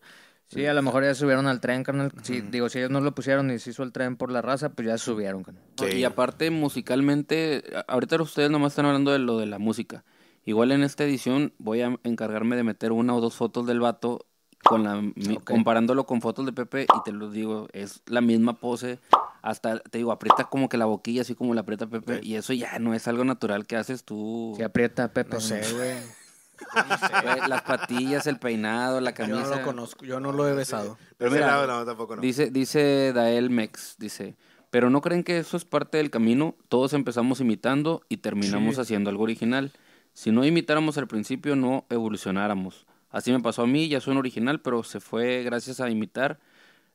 [0.50, 2.10] Sí, a lo mejor ya subieron al tren, carnal.
[2.24, 4.70] Sí, digo, si ellos no lo pusieron y se hizo el tren por la raza,
[4.70, 5.62] pues ya subieron, carnal.
[5.78, 5.98] Sí.
[5.98, 10.06] Y aparte, musicalmente, a- ahorita ustedes nomás están hablando de lo de la música.
[10.46, 14.26] Igual en esta edición voy a encargarme de meter una o dos fotos del vato
[14.63, 15.52] con la, mi- Ok.
[15.52, 19.00] comparándolo con fotos de Pepe y te lo digo, es la misma pose.
[19.48, 22.20] Hasta, te digo, aprieta como que la boquilla, así como la aprieta Pepe.
[22.22, 24.54] Y eso ya no es algo natural que haces tú.
[24.58, 25.36] Si aprieta Pepe.
[25.36, 25.96] No sé, güey.
[27.24, 29.44] Güey, Las patillas, el peinado, la Yo camisa.
[29.50, 30.98] no lo conozco, yo no lo he besado.
[31.20, 32.22] De ese mira, lado no, tampoco no.
[32.22, 34.36] Dice, dice Dael Mex, dice,
[34.72, 38.82] pero no creen que eso es parte del camino, todos empezamos imitando y terminamos Sí.
[38.82, 39.72] haciendo algo original.
[40.14, 42.88] Si no imitáramos al principio, no evolucionáramos.
[43.12, 46.40] Así me pasó a mí, ya soy un original, pero se fue gracias a imitar.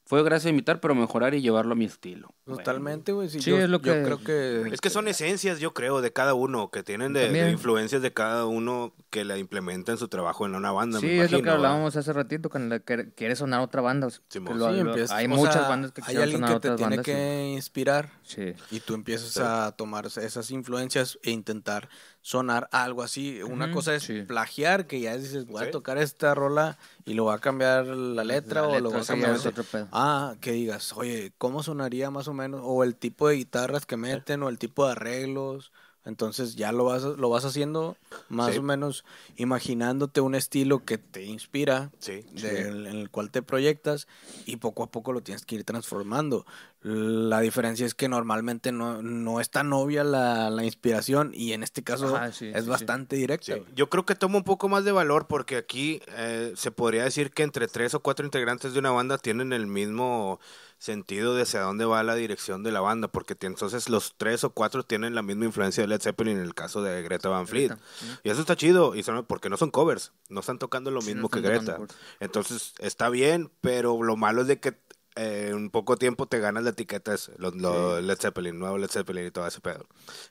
[0.04, 2.34] Fue gracias a imitar, pero mejorar y llevarlo a mi estilo.
[2.44, 3.28] Totalmente, güey.
[3.28, 6.00] Sí, Sí, yo, es lo yo que- creo que Es que son esencias, yo creo,
[6.02, 10.08] de cada uno, que tienen de, influencias de cada uno que la implementa en su
[10.08, 10.98] trabajo en una banda.
[10.98, 14.08] Sí, me es lo que hablábamos hace ratito, con la que quiere sonar otra banda.
[14.08, 14.52] o sea, Simón.
[14.54, 16.74] que lo- Sí, lo- empiezas- hay muchas sea, bandas que hay alguien sonar que te
[16.76, 17.04] tiene bandas.
[17.06, 18.54] que inspirar Sí.
[18.70, 21.88] y tú empiezas a tomar esas influencias e intentar
[22.22, 23.42] sonar algo así.
[23.42, 24.22] Una cosa es sí.
[24.22, 25.70] plagiar, que ya dices, voy a Sí.
[25.72, 29.02] tocar esta rola y lo voy a cambiar la letra La o lo voy a
[29.02, 29.34] sí, cambiar.
[29.34, 29.88] es otro pedo.
[29.92, 32.60] Ah, que digas, oye, ¿cómo sonaría más o menos?
[32.64, 35.72] O el tipo de guitarras que meten o el tipo de arreglos.
[36.04, 37.96] Entonces ya lo vas, lo vas haciendo
[38.28, 38.58] más Sí.
[38.58, 39.04] o menos
[39.36, 42.24] imaginándote un estilo que te inspira, Sí.
[42.34, 44.08] en el cual te proyectas
[44.46, 46.44] y poco a poco lo tienes que ir transformando.
[46.82, 51.62] La diferencia es que normalmente no, no es tan obvia la, la inspiración y en
[51.62, 53.54] este caso Ajá, es bastante directa.
[53.76, 57.30] Yo creo que toma un poco más de valor porque aquí eh, se podría decir
[57.30, 60.40] que entre tres o cuatro integrantes de una banda tienen el mismo
[60.82, 64.50] sentido de hacia dónde va la dirección de la banda, porque entonces los tres o
[64.50, 67.68] cuatro tienen la misma influencia de Led Zeppelin en el caso de Greta Van Fleet.
[67.68, 67.82] Greta.
[68.24, 71.08] Y eso está chido, y son, porque no son covers, no están tocando lo Sí,
[71.08, 71.78] mismo no que Greta.
[72.18, 74.76] Entonces está bien, pero lo malo es de que
[75.14, 78.88] eh, en poco tiempo te ganas la etiqueta es lo, lo- Led Zeppelin, nuevo Led
[78.90, 79.84] Zeppelin y todo ese pedo.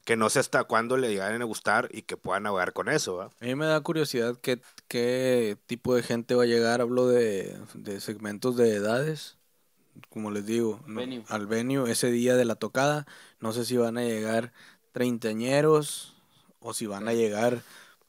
[0.05, 3.15] Que no sé hasta cuándo le lleguen a gustar y que puedan navegar con eso,
[3.15, 3.25] ¿va?
[3.39, 6.81] A mí me da curiosidad qué, qué tipo de gente va a llegar.
[6.81, 9.37] Hablo de, de segmentos de edades.
[10.09, 10.99] Como les digo, ¿no?
[11.01, 11.23] Venue.
[11.27, 13.05] al venue ese día de la tocada.
[13.39, 14.51] No sé si van a llegar
[14.91, 16.13] treintañeros
[16.59, 17.61] o si van a llegar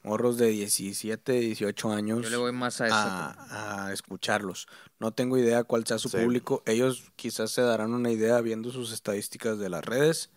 [0.03, 2.95] morros de 17, 18 años Yo le voy más a eso.
[2.97, 4.67] a, a escucharlos.
[4.99, 6.17] No tengo idea cuál sea su Sí.
[6.19, 6.63] público.
[6.67, 10.31] Ellos quizás se darán una idea viendo sus estadísticas de las redes,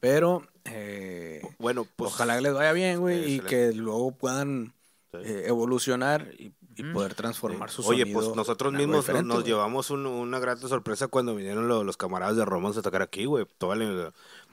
[0.00, 2.12] pero eh, Bueno, pues.
[2.12, 4.74] ojalá les vaya bien, güey, y que luego puedan
[5.12, 5.18] Sí.
[5.24, 6.92] eh, evolucionar y, y Ujú.
[6.92, 11.34] poder transformar su Oye, sonido pues nosotros mismos nos, llevamos un- una grata sorpresa cuando
[11.34, 13.46] vinieron lo- los, camaradas de Romans a tocar aquí, güey.
[13.58, 14.12] Toda la,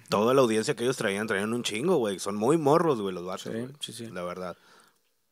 [0.09, 2.19] toda la audiencia que ellos traían, traían un chingo, güey.
[2.19, 4.07] Son muy morros, güey, los vatos, Sí, sí, sí.
[4.11, 4.55] La verdad.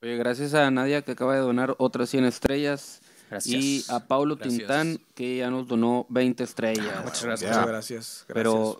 [0.01, 3.01] Oye, gracias a Nadia que acaba de donar otras 100 estrellas.
[3.29, 3.63] Gracias.
[3.63, 4.57] Y a Paulo Gracias.
[4.57, 7.05] Tintán que ya nos donó 20 estrellas.
[7.05, 7.49] Muchas gracias.
[7.51, 7.57] Ya.
[7.59, 8.25] Muchas gracias.
[8.27, 8.77] Pero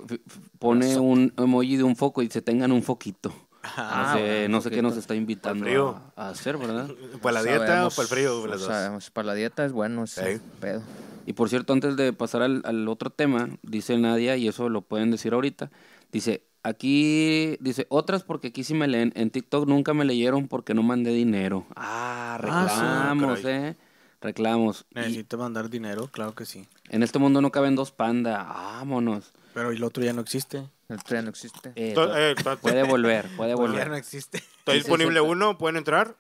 [0.60, 3.34] pone un emoji de un foco y dice tengan un foquito.
[3.64, 6.00] Ah, no sé, bueno, no sé qué nos está invitando frío.
[6.16, 6.90] a, a hacer, ¿verdad?
[7.22, 8.40] ¿Para la No dieta sabemos, o para el frío?
[8.42, 8.68] no Las dos.
[8.68, 9.10] sabemos.
[9.12, 10.22] Para la dieta es bueno Sí.
[10.60, 10.82] pedo.
[11.26, 14.82] Y por cierto, antes de pasar al, al otro tema, dice Nadia, y eso lo
[14.82, 15.70] pueden decir ahorita,
[16.12, 20.74] dice, aquí, dice, otras porque aquí sí me leen, en TikTok nunca me leyeron porque
[20.74, 21.66] no mandé dinero.
[21.76, 23.76] Ah, sí, reclamos, eh.
[24.20, 24.86] Reclamos.
[24.92, 26.68] Y Necesito mandar dinero, claro que sí.
[26.90, 28.48] en este mundo no caben dos pandas.
[28.48, 29.32] Vámonos.
[29.54, 30.64] Pero el otro ya no existe.
[30.92, 31.72] El tren no existe.
[31.76, 33.90] Eh, To- eh, puede volver, puede volver.
[33.90, 34.38] no existe.
[34.40, 35.58] ¿Está disponible uno?
[35.58, 36.16] ¿Pueden entrar?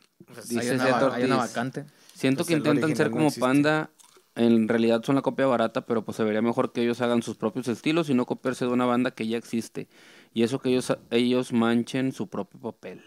[0.47, 1.86] Dice hay, una, Zé va- hay Ortiz, una vacante.
[2.13, 3.41] Siento Pues que el intentan original ser no como existe.
[3.41, 3.89] Panda.
[4.36, 7.36] En realidad son la copia barata, pero pues se vería mejor que ellos hagan sus
[7.36, 9.89] propios estilos y no copiarse de una banda que ya existe.
[10.34, 13.03] Y eso que ellos, ellos manchen su propio papel.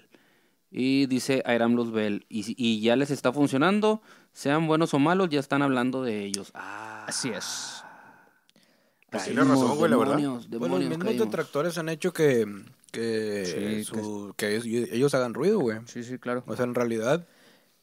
[0.71, 5.29] Y dice Airam Luzbel, y, si- y ya les está funcionando, sean buenos o malos,
[5.31, 6.51] ya están hablando de ellos.
[6.53, 7.84] Ah, Así es.
[9.15, 10.17] Pues tienes razón, güey, la verdad.
[10.17, 11.27] demonios, Pues los mismos caímos.
[11.27, 12.47] detractores han hecho que,
[12.91, 15.79] que, Sí, su- que ellos, ellos hagan ruido, güey.
[15.87, 16.43] Sí, sí, claro.
[16.47, 17.27] O sea, en realidad,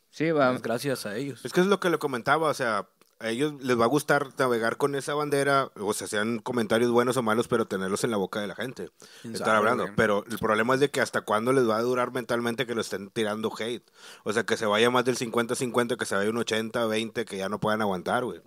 [0.09, 0.53] Sí, va.
[0.53, 1.43] es gracias a ellos.
[1.45, 2.87] Es que es lo que le comentaba, o sea,
[3.19, 7.17] a ellos les va a gustar navegar con esa bandera, o sea, sean comentarios buenos
[7.17, 8.89] o malos, pero tenerlos en la boca de la gente.
[9.21, 9.83] ¿Quién Estar hablando.
[9.83, 9.95] güey?
[9.95, 12.81] Pero el problema es de que hasta cuándo les va a durar mentalmente que lo
[12.81, 13.87] estén tirando hate.
[14.23, 17.47] O sea, que se vaya más del 50-50, que se vaya un 80-20, que ya
[17.47, 18.41] no puedan aguantar, güey.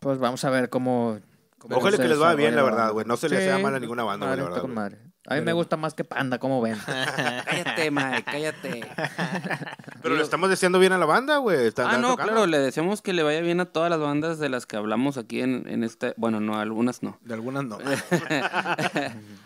[0.00, 1.20] Pues vamos a ver cómo.
[1.70, 3.06] Ojalá que les vaya bien, la verdad, güey.
[3.06, 4.98] No se les Sí, sea mal a ninguna banda, güey, la verdad, madre.
[5.30, 6.78] A mí me gusta más que Panda, como ven.
[6.86, 8.80] Cállate, Mike, cállate.
[10.02, 11.58] Pero le estamos deseando bien a la banda, güey.
[11.76, 12.16] Ah, no, tocando.
[12.16, 15.18] claro, le deseamos que le vaya bien a todas las bandas de las que hablamos
[15.18, 16.14] aquí en, en este.
[16.16, 17.18] Bueno, no, algunas no.
[17.20, 17.78] De algunas no.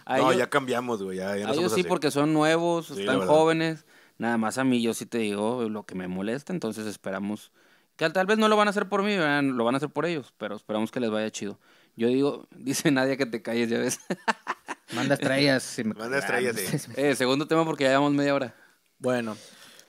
[0.07, 1.19] No, ellos, ya cambiamos, güey.
[1.19, 1.89] Ya, ya a no ellos sí, así.
[1.89, 3.85] porque son nuevos, Sí, están jóvenes.
[4.19, 7.51] Nada más a mí, yo sí te digo lo que me molesta, entonces esperamos.
[7.97, 9.43] Que tal vez no lo van a hacer por mí, ¿verdad?
[9.43, 11.59] lo van a hacer por ellos, pero esperamos que les vaya chido.
[11.97, 14.01] Yo digo, dice Nadia que te calles, ya ves.
[14.95, 15.63] Manda estrellas.
[15.63, 16.91] si me- Manda estrellas, sí.
[16.97, 18.55] eh, segundo tema porque ya llevamos media hora.
[18.99, 19.37] Bueno,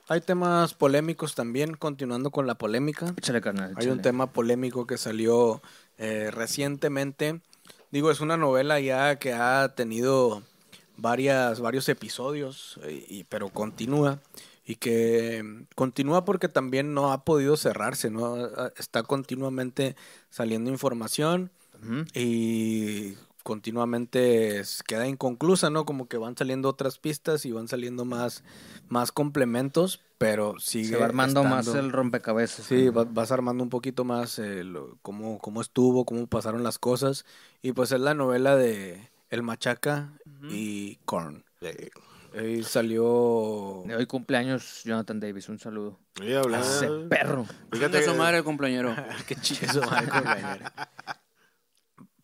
[0.08, 3.14] hay temas polémicos también, continuando con la polémica.
[3.16, 3.74] Échale, carnal.
[3.76, 5.62] Hay un tema polémico que salió
[5.98, 7.40] eh, recientemente.
[7.90, 10.42] Digo, es una novela ya que ha tenido
[10.96, 14.20] varias, varios episodios, eh, y, pero continúa.
[14.66, 18.36] Y que mm, continúa porque también no ha podido cerrarse, ¿no?
[18.56, 19.96] Ah, Está continuamente
[20.30, 21.50] saliendo información
[22.14, 25.84] Y continuamente queda inconclusa, ¿no?
[25.84, 28.42] Como que van saliendo otras pistas y van saliendo más,
[28.88, 32.64] más complementos, pero sigue Se va armando más el rompecabezas.
[32.66, 36.78] Sí, va- vas armando un poquito más eh, lo- cómo, cómo estuvo, cómo pasaron las
[36.78, 37.26] cosas.
[37.62, 40.12] Y pues es la novela de El Machaca
[40.50, 41.44] y Korn.
[42.36, 43.82] Ahí salió...
[43.86, 45.48] De hoy cumpleaños Jonathan Davis.
[45.48, 45.98] Un saludo.
[46.20, 47.46] Sí, hablando- Ese perro.
[47.70, 48.94] Fíjate, su madre el cumpleañero.
[49.28, 50.64] Qué chido su madre, compañero.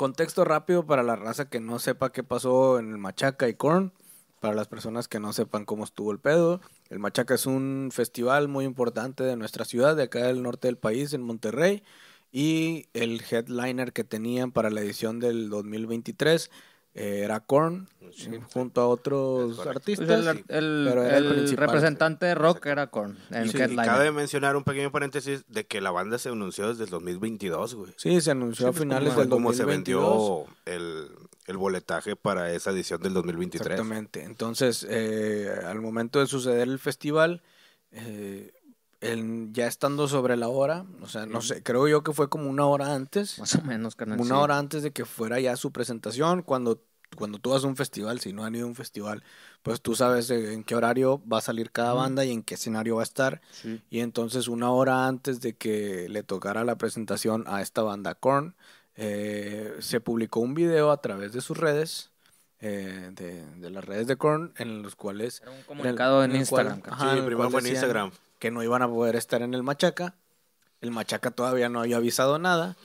[0.01, 3.93] Contexto rápido para la raza que no sepa qué pasó en el Machaca y Korn.
[4.41, 6.63] Para las personas que no sepan cómo estuvo el pedo.
[6.89, 10.79] El Machaca es un festival muy importante de nuestra ciudad, de acá del norte del
[10.79, 11.83] país, en Monterrey.
[12.33, 16.51] Y el headliner que tenían para la edición del 2023 eh,
[16.93, 17.89] era Korn,
[18.53, 20.07] junto a otros artistas.
[20.07, 21.67] Pues el, el- pero era el el principal.
[21.67, 23.17] representante de rock era Korn.
[23.31, 23.87] En headliner.
[23.87, 27.93] cabe mencionar un pequeño paréntesis de que la banda se anunció desde el 2022, güey.
[27.97, 30.47] Sí, se anunció a Sí, finales como- del como se 2022.
[30.47, 31.09] vendió el,
[31.47, 33.71] el boletaje para esa edición del 2023.
[33.71, 34.25] Exactamente.
[34.25, 37.43] Entonces, eh, al momento de suceder el festival,
[37.93, 38.53] eh,
[39.01, 42.49] el- ya estando sobre la hora, o sea, no sé, creo yo que fue como
[42.51, 44.21] una hora antes, Más o menos, carnal.
[44.21, 44.41] una sí.
[44.41, 46.83] hora antes de que fuera ya su presentación, cuando,
[47.17, 49.23] cuando tú vas a un festival, si no han ido a un festival,
[49.63, 52.97] pues tú sabes en qué horario va a salir cada banda y en qué escenario
[52.97, 53.41] va a estar.
[53.51, 53.83] Sí.
[53.91, 58.55] Y entonces una hora antes de que le tocara la presentación a esta banda Korn,
[58.97, 62.11] eh, se publicó un video a través de sus redes,
[62.61, 65.41] eh, de, de las redes de Korn, en los cuales...
[65.41, 66.83] Era un comunicado en, el Instagram.
[66.87, 68.11] ajá, Sí, en el primero fue en decían Instagram.
[68.41, 70.17] Que no iban a poder estar en el Machaca.
[70.81, 72.77] El Machaca todavía no había avisado nada.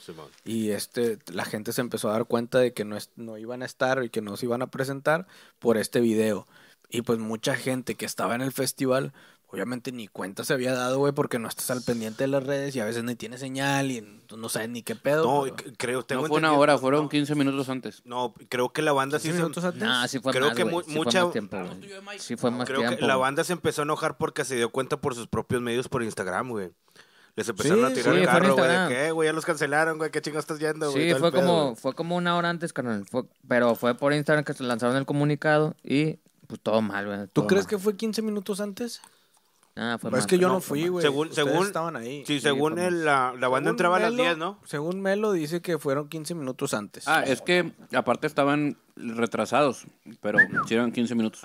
[0.43, 3.63] Y este, la gente se empezó a dar cuenta de que no, es- no iban
[3.63, 5.25] a estar y que no se iban a presentar
[5.59, 6.45] por este video.
[6.89, 9.11] Y pues mucha gente que estaba en el festival,
[9.55, 12.75] obviamente ni cuenta se había dado, güey, porque no estás al pendiente de las redes
[12.75, 14.01] y a veces ni tienes señal y
[14.35, 15.23] no sabes ni qué pedo.
[15.47, 18.01] No, pero- creo, tengo No fue una hora, fueron no, 15 minutos antes.
[18.05, 19.43] No, creo que la banda sí 15 se...
[19.43, 19.81] minutos antes.
[19.83, 22.19] No, sí fue Creo más, que güey, mu- sí fue mucha- más tiempo, güey.
[22.19, 22.97] Sí fue más Creo tiempo.
[22.97, 25.87] que la banda se empezó a enojar porque se dio cuenta por sus propios medios
[25.89, 26.71] por Instagram, güey.
[27.37, 28.67] Les empezaron Sí, a tirar sí, el carro, güey.
[28.67, 28.89] ¿De Instagram.
[28.89, 29.27] qué, güey?
[29.27, 30.09] Ya los cancelaron, güey.
[30.09, 31.11] ¿Qué chingo estás yendo, güey?
[31.11, 33.05] Sí, fue pedo, como, fue como una hora antes, carnal.
[33.11, 37.27] Fue, pero fue por Instagram que se lanzaron el comunicado y pues todo mal, güey.
[37.33, 37.69] ¿Tú crees mal.
[37.71, 39.01] que fue 15 minutos antes?
[39.77, 41.01] Ah, fue Pues es que yo no fui, güey.
[41.01, 42.19] Según- Ustedes según- estaban ahí.
[42.25, 44.59] Sí, Sí, según el, la, la banda Según entraba a las Melo- 10, ¿no?
[44.63, 47.05] Según Melo dice que fueron 15 minutos antes.
[47.07, 49.85] Ah, es que aparte estaban retrasados,
[50.21, 51.41] pero sí eran 15 minutos.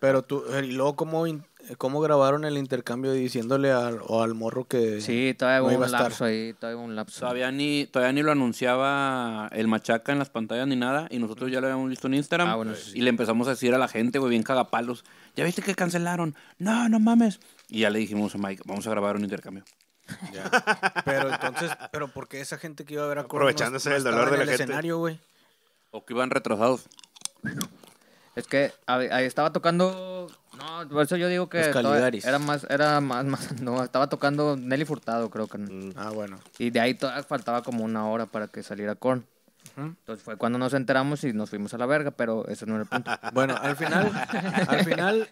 [0.00, 1.44] Pero tú, y luego, ¿cómo, in-
[1.78, 5.00] cómo grabaron el intercambio diciéndole al, o al morro que.
[5.00, 6.02] Sí, todavía no hubo iba a un estar?
[6.02, 7.20] lapso ahí, todavía hubo un lapso.
[7.20, 11.50] Todavía ni, todavía ni lo anunciaba el machaca en las pantallas ni nada, y nosotros
[11.50, 12.48] ya lo habíamos visto en Instagram.
[12.48, 12.92] Ah, bueno, sí.
[12.98, 15.04] Y le empezamos a decir a la gente, güey, bien cagapalos,
[15.36, 16.34] ¿ya viste que cancelaron?
[16.58, 17.40] No, no mames.
[17.68, 19.64] Y ya le dijimos a Mike, vamos a grabar un intercambio.
[21.06, 24.16] Pero entonces, ¿pero por qué esa gente que iba a ver a Aprovechándose del estaba
[24.16, 24.64] dolor de en la el gente.
[24.64, 25.18] escenario, güey?
[25.92, 26.86] O que iban retrasados.
[28.36, 30.28] Es que ahí estaba tocando.
[30.58, 31.60] No, por eso yo digo que.
[32.24, 33.52] Era más, era más, más.
[33.62, 35.58] No, estaba tocando Nelly Furtado, creo que.
[35.58, 35.92] Mm.
[35.96, 36.38] Ah, bueno.
[36.58, 39.24] Y de ahí todavía faltaba como una hora para que saliera Korn.
[39.76, 42.82] Entonces fue cuando nos enteramos y nos fuimos a la verga, pero ese no era
[42.82, 43.10] el punto.
[43.32, 44.12] Bueno, al final,
[44.68, 45.28] al final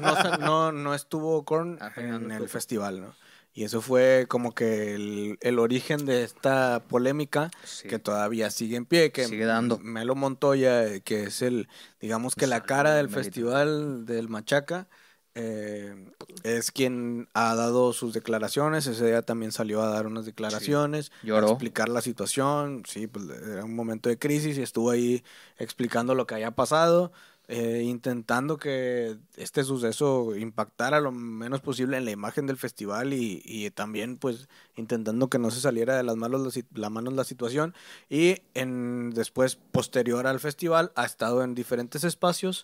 [0.00, 2.48] no, no, no estuvo Korn en no el estuvo.
[2.48, 3.14] festival, ¿no?
[3.52, 7.88] Y eso fue como que el, el origen de esta polémica Sí.
[7.88, 9.78] que todavía sigue en pie, que Sigue dando.
[9.78, 11.68] Melo Montoya, eh, que es el,
[12.00, 14.86] digamos que la cara del festival del Machaca,
[15.34, 15.94] eh,
[16.42, 18.86] es quien ha dado sus declaraciones.
[18.86, 21.48] Ese día también salió a dar unas declaraciones, a Lloró.
[21.50, 22.82] explicar la situación.
[22.86, 25.22] Sí, pues era un momento de crisis y estuvo ahí
[25.56, 27.12] explicando lo que había pasado,
[27.52, 33.42] eh, intentando que este suceso impactara lo menos posible en la imagen del festival y,
[33.44, 37.24] y también pues intentando que no se saliera de las manos la, la manos la
[37.24, 37.74] situación.
[38.08, 42.62] Y en después posterior al festival ha estado en diferentes espacios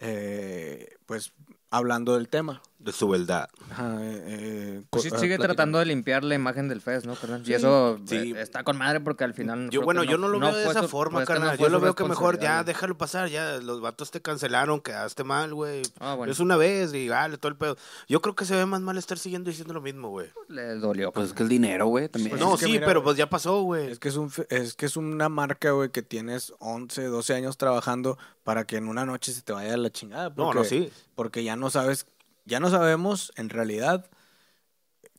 [0.00, 1.32] eh, pues
[1.70, 3.48] hablando del tema De su verdad.
[3.70, 5.44] Ajá, eh, eh, Pues sí, sigue platicando.
[5.46, 7.42] tratando de limpiar la imagen del Fest, ¿no, carnal?
[7.44, 8.32] Y eso sí.
[8.36, 9.70] eh, está con madre porque al final.
[9.70, 11.58] Yo, bueno, yo no lo veo de esa su- forma, pues que no carnal.
[11.58, 15.52] yo lo veo que mejor ya déjalo pasar, ya los vatos te cancelaron, quedaste mal,
[15.54, 15.82] güey.
[15.98, 16.32] Ah, bueno.
[16.32, 17.76] Es una vez y vale, todo el pedo.
[18.08, 20.28] Yo creo que se ve más mal estar siguiendo diciendo lo mismo, güey.
[20.48, 21.10] Le dolió.
[21.12, 22.30] Pues es que el dinero, güey, también.
[22.30, 23.90] Pues no, es que sí, mira, pero pues ya pasó, güey.
[23.90, 27.34] Es que es, un, fe- es que es una marca, güey, que tienes 11, 12
[27.34, 30.28] años trabajando para que en una noche se te vaya a la chingada.
[30.30, 30.90] No, porque- no, sí.
[31.16, 32.06] Porque ya no sabes,
[32.44, 34.08] ya no sabemos en realidad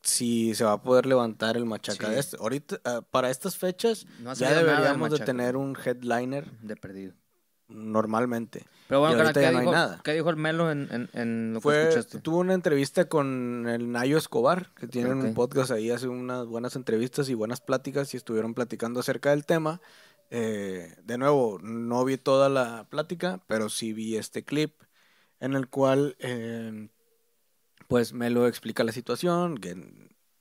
[0.02, 2.14] si se va a poder levantar el machaca Sí.
[2.14, 2.38] de este.
[2.40, 7.14] Ahorita, ah, para estas fechas, No ha ya deberíamos de tener un headliner De perdido.
[7.68, 8.66] normalmente.
[8.88, 10.02] Pero bueno, Y carnal, ahorita ¿qué, ya no hay dijo, nada.
[10.06, 12.20] ¿qué dijo el Melo en, en, en lo que escuchaste?
[12.22, 16.78] tuvo una entrevista con el Nayo Escobar, que tienen un podcast ahí, hace unas buenas
[16.78, 19.82] entrevistas y buenas pláticas y estuvieron platicando acerca del tema.
[20.30, 24.82] Eh, de nuevo, no vi toda la plática, pero sí vi este clip
[25.40, 26.90] en el cual eh,
[27.88, 29.76] pues Melo explica la situación, que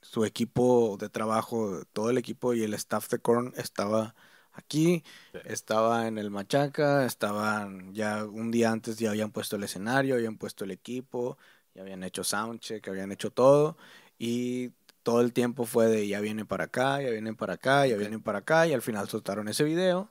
[0.03, 4.14] su equipo de trabajo, todo el equipo y el staff de Korn estaba
[4.53, 5.05] aquí,
[5.44, 10.38] estaba en el Machaca, estaban ya un día antes ya habían puesto el escenario, habían
[10.38, 11.38] puesto el equipo,
[11.75, 13.77] ya habían hecho soundcheck, habían hecho todo
[14.18, 14.72] y
[15.07, 18.21] todo el tiempo fue de ya vienen para acá, ya vienen para acá, ya vienen
[18.21, 20.11] para acá y al final soltaron ese video,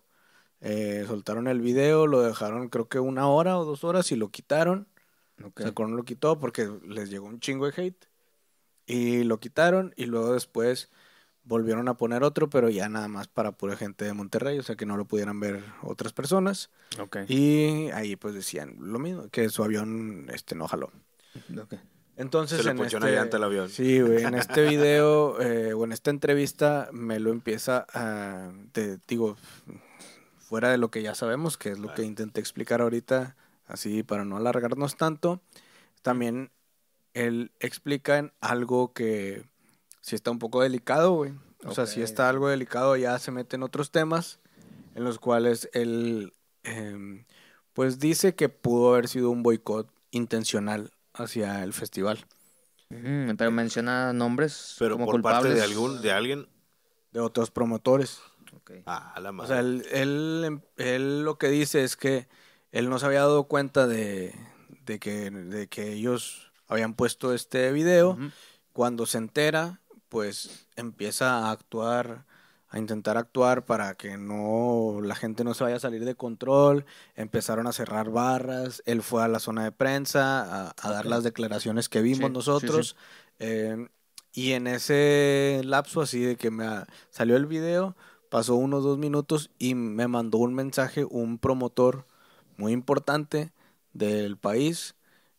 [0.62, 4.30] eh, soltaron el video, lo dejaron creo que una hora o dos horas y lo
[4.30, 4.88] quitaron.
[5.44, 5.60] Ok.
[5.60, 8.06] O sea, lo quitó porque les llegó un chingo de hate.
[8.86, 10.90] Y lo quitaron y luego después
[11.44, 14.78] volvieron a poner otro, pero ya nada más para pura gente de Monterrey, o sea
[14.78, 16.70] que no lo pudieran ver otras personas.
[17.02, 17.18] Ok.
[17.28, 20.90] Y ahí pues decían lo mismo, que su avión este no jaló.
[21.62, 21.74] ok.
[22.18, 23.70] Entonces Se le en este, al avión.
[23.70, 28.98] Sí, güey, en este video eh, o en esta entrevista me lo empieza a, te
[29.08, 29.36] digo,
[30.38, 33.36] fuera de lo que ya sabemos, que es lo que intenté explicar ahorita,
[33.68, 35.42] así para no alargarnos tanto,
[36.02, 36.52] también
[37.14, 39.46] él explica en algo que
[40.02, 41.34] sí está un poco delicado, güey.
[41.66, 44.40] O sea, si está algo delicado, ya se mete en otros temas
[44.94, 47.26] en los cuales él, em,
[47.74, 52.26] pues dice que pudo haber sido un boicot intencional hacia el festival.
[52.90, 56.48] Pero menciona nombres Pero como por parte de algún, de alguien.
[57.12, 58.22] de otros promotores.
[58.56, 58.72] Ok.
[58.86, 59.48] Ah, a la O madre.
[59.50, 62.28] sea, él, él, él lo que dice es que
[62.72, 64.34] él no se había dado cuenta de,
[64.86, 68.18] de, que, de que ellos habían puesto este video.
[68.72, 72.26] Cuando se entera, pues empieza a actuar
[72.76, 76.86] a intentar actuar para que no la gente no se vaya a salir de control.
[77.16, 78.84] Empezaron a cerrar barras.
[78.86, 82.34] Él fue a la zona de prensa a, a dar las declaraciones que vimos Sí,
[82.34, 82.96] sí, nosotros.
[83.40, 83.88] Eh,
[84.34, 87.96] y en ese lapso así de que me a- salió el video,
[88.30, 92.06] pasó unos dos minutos y me mandó un mensaje un promotor
[92.58, 93.52] muy importante
[93.94, 94.95] del país.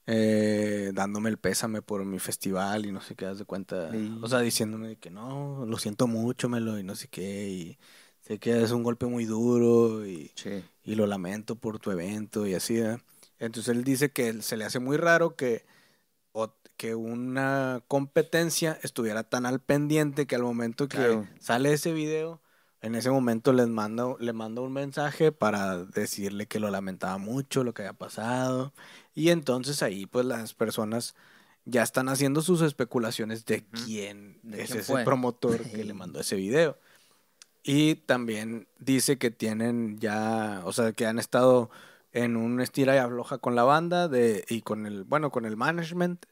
[0.06, 3.90] Eh, dándome el pésame por mi festival y no sé qué, das de cuenta.
[3.90, 4.18] Sí.
[4.22, 7.48] O sea, diciéndome de que no, lo siento mucho, Melo, y no sé qué.
[7.48, 7.78] Y
[8.20, 10.62] sé que es un golpe muy duro y, Sí.
[10.84, 12.80] y lo lamento por tu evento y así.
[12.80, 13.00] ¿verdad?
[13.38, 15.64] Entonces él dice que se le hace muy raro que,
[16.32, 21.28] o- que una competencia estuviera tan al pendiente que al momento que Claro.
[21.40, 22.40] sale ese video,
[22.82, 27.64] en ese momento les manda, le manda un mensaje para decirle que lo lamentaba mucho,
[27.64, 28.72] lo que había pasado.
[29.16, 31.16] Y entonces ahí pues las personas
[31.64, 36.20] ya están haciendo sus especulaciones de quién ¿De es quién ese promotor que le mandó
[36.20, 36.78] ese video.
[37.64, 41.70] Y también dice que tienen ya, o sea, que han estado
[42.12, 45.56] en un estira y afloja con la banda de, y con el, bueno, con el
[45.56, 46.24] management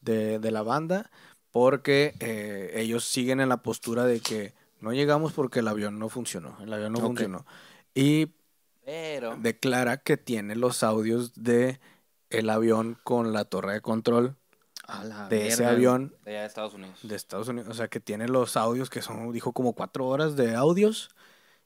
[0.00, 1.10] de, de la banda,
[1.50, 6.08] porque eh, ellos siguen en la postura de que no llegamos porque el avión no
[6.08, 7.44] funcionó, el avión no funcionó.
[7.94, 8.28] Y
[8.84, 9.36] Pero.
[9.36, 11.78] declara que tiene los audios de
[12.30, 14.36] el avión con la torre de control
[15.28, 16.98] de ese avión De allá de Estados Unidos.
[17.02, 17.68] de Estados Unidos.
[17.68, 21.10] O sea, que tiene los audios que son, dijo, como cuatro horas de audios.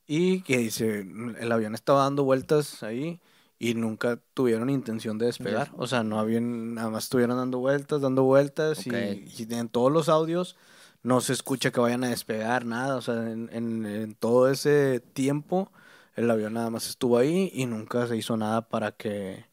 [0.06, 1.00] Y que dice,
[1.40, 3.20] el avión estaba dando vueltas ahí
[3.58, 5.70] y nunca tuvieron intención de despegar.
[5.76, 8.86] O sea, no habían, nada más estuvieron dando vueltas, dando vueltas.
[8.86, 8.90] y-.
[9.38, 10.56] Y, en todos los audios
[11.02, 12.96] no se escucha que vayan a despegar, nada.
[12.96, 15.72] O sea, en, en- en todo ese tiempo
[16.16, 19.46] el avión nada más estuvo ahí y nunca se hizo nada para que,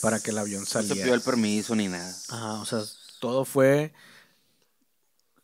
[0.00, 0.94] para que el avión No se saliera.
[0.94, 2.14] pidió el permiso ni nada.
[2.30, 2.80] Ajá, o sea,
[3.20, 3.92] todo fue,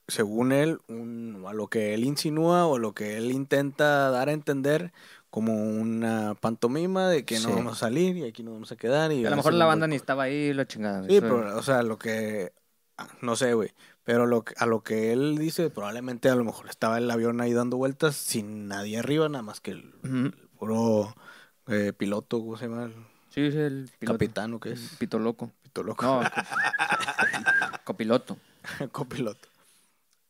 [0.06, 4.32] según él, un- a lo que él insinúa o lo que él intenta dar a
[4.32, 4.92] entender
[5.30, 9.12] como una pantomima de que no vamos a salir y aquí nos vamos a quedar.
[9.12, 11.06] Y A lo mejor la banda ni estaba ahí, la chingada.
[11.06, 12.52] Sí, pero, o sea, lo que,
[12.96, 13.72] ah, no sé, güey,
[14.04, 17.40] pero lo, que- a lo que él dice, probablemente a lo mejor estaba el avión
[17.42, 19.92] ahí dando vueltas sin nadie arriba, nada más que el
[20.58, 21.14] puro
[21.66, 22.90] eh, piloto, ¿cómo se llama?
[23.38, 24.14] Sí, sí, el piloto.
[24.18, 24.96] capitán, ¿o qué es?
[24.98, 25.52] Pito loco.
[25.62, 26.04] Pito loco.
[26.04, 28.36] No, co- copiloto.
[28.90, 29.48] copiloto.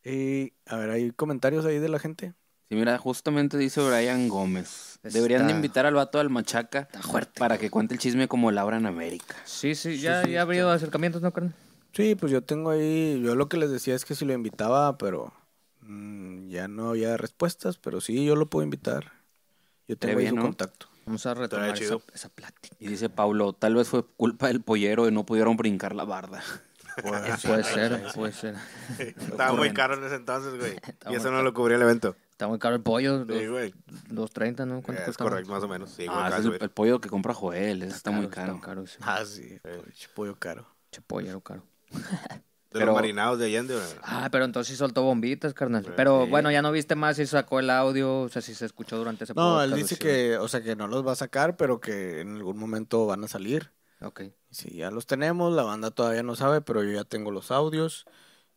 [0.05, 2.35] Y, a ver, ¿hay comentarios ahí de la gente?
[2.69, 4.99] Sí, mira, justamente dice Brian Gómez.
[5.03, 7.39] Deberían de invitar al vato del Machaca Está fuerte.
[7.39, 9.37] para que cuente el chisme como Laura en América.
[9.47, 11.55] Sí, sí, ya, ya ha habido acercamientos, ¿no, carnal?
[11.95, 14.99] Sí, pues yo tengo ahí, yo lo que les decía es que si lo invitaba,
[14.99, 15.33] pero
[15.81, 19.13] mm, ya no había respuestas, pero sí, yo lo puedo invitar.
[19.89, 20.43] Yo tengo ahí su ¿no?
[20.43, 20.89] contacto.
[21.09, 22.77] Vamos a retomar esa, esa plática.
[22.79, 26.43] Y dice Pablo, tal vez fue culpa del pollero y no pudieron brincar la barda.
[27.03, 28.57] Puede ser, puede ser.
[28.99, 30.77] Estaba muy caro en ese entonces, güey.
[31.11, 32.17] Y eso no lo cubría el evento.
[32.33, 33.73] Está muy caro el pollo, Sí, güey.
[34.11, 34.83] 2.30, ¿no?
[34.83, 35.91] ¿Cuánto Es correcto, más o menos.
[35.91, 38.27] Sí, güey, Ah, ese acá es el, el pollo que compra Joel, ese está, muy
[38.27, 38.55] caro.
[38.55, 38.97] Está caro, sí.
[39.01, 40.67] Ah, sí, pinche pollo caro.
[40.91, 41.63] Che, pollero caro.
[42.71, 43.87] De pero- los marinados de Allende, güey.
[44.03, 45.85] Ah, pero entonces sí soltó bombitas, carnal.
[45.85, 45.91] Sí.
[45.97, 48.99] Pero bueno, ya no viste más si sacó el audio, o sea, si se escuchó
[48.99, 50.03] durante ese No, él dice o sí.
[50.03, 53.25] que, o sea, que no los va a sacar, pero que en algún momento van
[53.25, 53.71] a salir.
[54.03, 54.23] Ok.
[54.51, 58.05] Sí, ya los tenemos, la banda todavía no sabe, pero yo ya tengo los audios,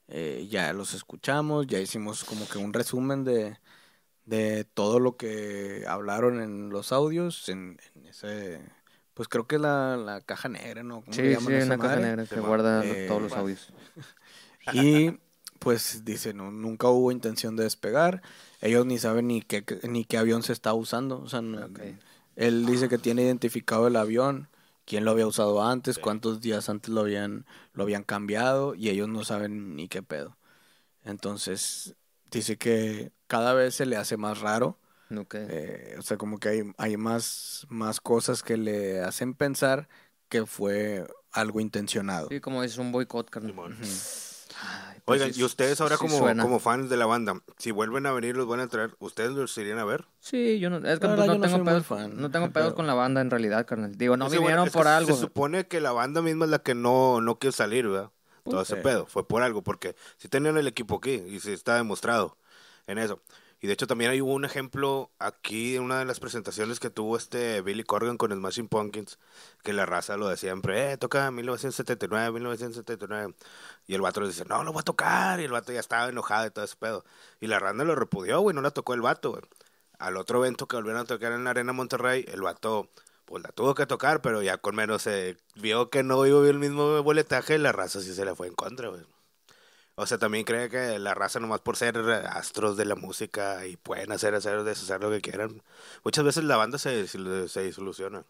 [0.09, 3.59] eh, ya los escuchamos, ya hicimos como que un resumen de,
[4.25, 8.61] de todo lo que hablaron en los audios, en, en ese,
[9.21, 11.03] pues creo que es la, la caja negra, ¿no?
[11.03, 13.71] ¿Cómo le Sí, llaman sí, una caja negra que guarda Eh, todos los audios.
[14.71, 15.11] Y
[15.59, 18.23] pues dice, no, nunca hubo intención de despegar,
[18.61, 21.79] ellos ni saben ni qué, ni qué avión se está usando, o sea, no- Ok.
[22.35, 24.49] él dice que tiene identificado el avión,
[24.85, 29.07] quién lo había usado antes, cuántos días antes lo habían, lo habían cambiado y ellos
[29.07, 30.35] no saben ni qué pedo.
[31.03, 31.95] Entonces,
[32.31, 34.79] dice que cada vez se le hace más raro,
[35.33, 39.87] Eh, o sea, como que hay, hay más, más cosas que le hacen pensar
[40.29, 42.27] que fue algo intencionado.
[42.29, 43.53] Sí, como es un boicot, carnal.
[45.05, 46.43] Pues Oigan, sí, y ustedes ahora sí como, suena.
[46.43, 49.57] como fans de la banda, si vuelven a venir, los van a traer, ¿ustedes los
[49.57, 50.05] irían a ver?
[50.19, 52.51] Sí, yo no, es que pues, verdad, no, tengo soy muy pedos, fan, no tengo
[52.51, 53.97] pedos pero- con la banda en realidad, carnal.
[53.97, 55.13] Digo, no Sí, vinieron por algo.
[55.13, 58.11] Se supone que la banda misma es la que no, no quiere salir, ¿verdad?
[58.43, 58.81] Todo Pues, ese sí.
[58.83, 59.05] pedo.
[59.07, 62.37] Fue por algo, porque si tenían el equipo aquí y se está demostrado
[62.87, 63.19] en eso.
[63.61, 67.15] Y de hecho también hay un ejemplo aquí en una de las presentaciones que tuvo
[67.15, 69.19] este Billy Corgan con Smashing Pumpkins,
[69.63, 73.35] que la raza lo de siempre, eh, toca 1979, 1979.
[73.87, 75.39] Y el vato le dice, no, lo voy a tocar.
[75.39, 77.05] Y el vato ya estaba enojado y todo ese pedo.
[77.39, 79.43] Y la randa lo repudió, güey, no la tocó el vato, güey.
[79.99, 82.89] Al otro evento que volvieron a tocar en la Arena Monterrey, el vato,
[83.25, 86.59] pues la tuvo que tocar, pero ya con menos se vio que no iba el
[86.59, 89.03] mismo boletaje la raza sí se le fue en contra, güey.
[89.95, 93.75] O sea, también cree que la raza nomás por ser astros de la música y
[93.77, 95.61] pueden hacer, hacer, deshacer lo que quieran.
[96.03, 98.23] Muchas veces la banda se, se disoluciona.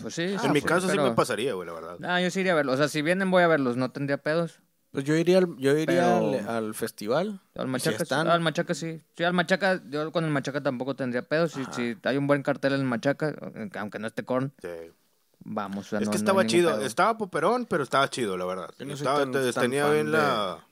[0.00, 0.22] Pues sí.
[0.22, 1.98] en mi sí, caso sí pero- me pasaría, güey, la verdad.
[2.04, 2.74] Ah, yo sí iría a verlos.
[2.74, 4.60] O sea, si vienen voy a verlos, no tendría pedos.
[4.92, 7.40] Pues yo iría al, yo iría Pero- al, al festival.
[7.56, 8.02] Al Machaca, si sí.
[8.04, 9.00] están- Ah, al Machaca sí.
[9.16, 11.52] Sí, al Machaca, yo con el Machaca tampoco tendría pedos.
[11.52, 13.34] Si, si hay un buen cartel en el Machaca,
[13.78, 14.68] aunque no esté corn, Sí.
[15.44, 15.86] vamos.
[15.86, 16.80] o sea, es no- que no estaba ningún chido.
[16.80, 18.70] Estaba poperón, pero estaba chido, la verdad.
[18.78, 20.66] Yo no soy Estaba- tan- te- tan tenía fan bien de- la...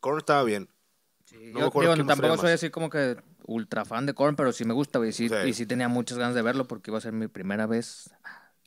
[0.00, 0.68] Korn estaba bien.
[1.24, 4.64] Sí, no yo digo, tampoco soy así como que ultra fan de corn, pero sí
[4.64, 5.12] me gusta, güey.
[5.12, 5.34] Sí, Sí.
[5.46, 8.10] Y sí tenía muchas ganas de verlo porque iba a ser mi primera vez.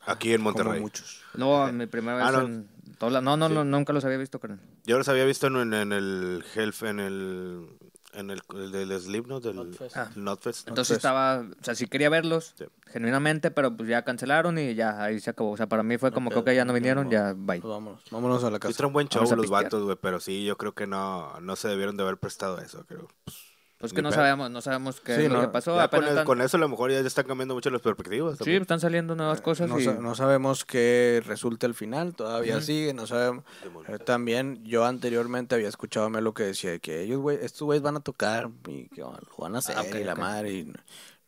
[0.06, 0.82] Aquí en Como Monterrey.
[0.82, 1.22] muchos.
[1.36, 2.42] No, mi primera vez Ah, no.
[2.42, 2.68] en
[2.98, 3.54] toda la- No, no, Sí.
[3.54, 4.40] no, nunca los había visto.
[4.84, 7.68] Yo los había visto en, en el Health, en el...
[8.14, 9.96] En el, el del Slipknot, del Notfest.
[9.98, 10.10] Ah.
[10.16, 10.68] Notfest.
[10.68, 12.66] Entonces estaba, o sea, sí quería verlos, Sí.
[12.88, 15.52] genuinamente, pero pues ya cancelaron y ya ahí se acabó.
[15.52, 17.62] O sea, para mí fue como que, ok, ya no vinieron, ya, bye.
[17.62, 18.76] Pues vámonos, vámonos a la casa.
[18.78, 19.64] traen buen show Vamos a los pistear.
[19.64, 22.64] vatos, güey, pero sí, yo creo que no, no se debieron de haber prestado a
[22.64, 23.08] eso, creo.
[23.24, 23.38] Pues
[23.84, 25.72] Ni que no sabemos, no sabemos qué Sí, es lo no, que pasó.
[25.76, 27.82] Ya con, apenas el- están- con eso a lo mejor ya están cambiando mucho las
[27.82, 28.38] perspectivas.
[28.44, 29.84] Sí, están saliendo nuevas cosas No, y...
[29.86, 33.44] sa- no sabemos qué resulta el final, todavía sigue, no sabemos.
[33.88, 37.82] Eh, también yo anteriormente había escuchado a Melo que decía que ellos, güey, estos güeyes
[37.82, 40.20] van a tocar y que lo van a hacer Ah, ok, y la ok.
[40.20, 40.74] madre y no,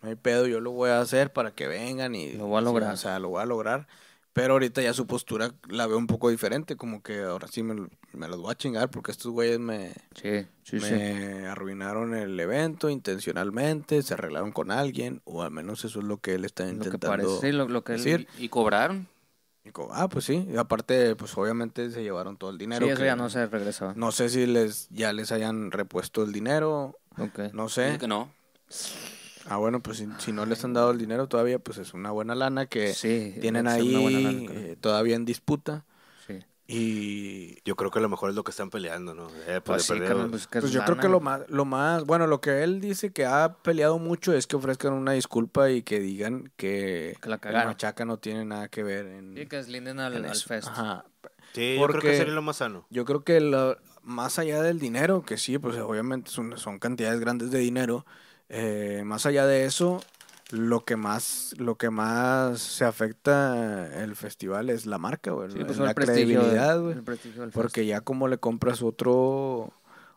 [0.02, 2.60] no hay pedo, yo lo voy a hacer para que vengan y Lo voy a
[2.60, 2.94] sí, lograr.
[2.94, 3.88] o sea, lo voy a lograr.
[4.34, 7.88] Pero ahorita ya su postura la veo un poco diferente, como que ahora sí me,
[8.14, 10.92] me los voy a chingar porque estos güeyes me, Sí, sí, sí.
[10.92, 16.18] me arruinaron el evento intencionalmente, se arreglaron con alguien, o al menos eso es lo
[16.18, 18.04] que él está Lo que intentando parece, sí, lo, lo que él...
[18.04, 18.28] decir.
[18.40, 19.08] ¿Y cobraron?
[19.66, 22.86] y co- Ah, pues sí, y aparte, pues obviamente se llevaron todo el dinero.
[22.88, 23.94] Sí, eso que- ya no se regresaba.
[23.96, 27.54] No sé si les ya les hayan repuesto el dinero, Ok.
[27.54, 27.98] no sé.
[28.00, 28.30] que no.
[29.48, 32.12] Ah, bueno, pues si, si no les han dado el dinero todavía, pues es una
[32.12, 35.86] buena lana que Sí, tienen es una buena ahí lana, eh, todavía en disputa.
[36.26, 36.40] Sí.
[36.66, 39.28] Y Yo creo que a lo mejor es lo que están peleando, ¿no?
[39.48, 42.40] Eh, pues, sí, pues, pues es yo creo que lo más, lo más, bueno, lo
[42.40, 46.52] que él dice que ha peleado mucho es que ofrezcan una disculpa y que digan
[46.56, 47.54] que, Que la el.
[47.66, 50.70] Machaca no tiene nada que ver en, Sí, que deslinden al, en al fest.
[50.70, 51.06] Ajá.
[51.54, 52.86] Sí, yo creo que sería lo más sano.
[52.90, 57.20] Yo creo que lo- más allá del dinero, que sí, pues obviamente son, son cantidades
[57.20, 58.06] grandes de dinero,
[58.56, 60.02] eh, más allá de eso,
[60.52, 65.58] lo que más, lo que más se afecta el festival es la marca, güey, Sí,
[65.60, 66.96] la- pues la credibilidad, güey.
[67.52, 69.74] Porque ya como le compras otro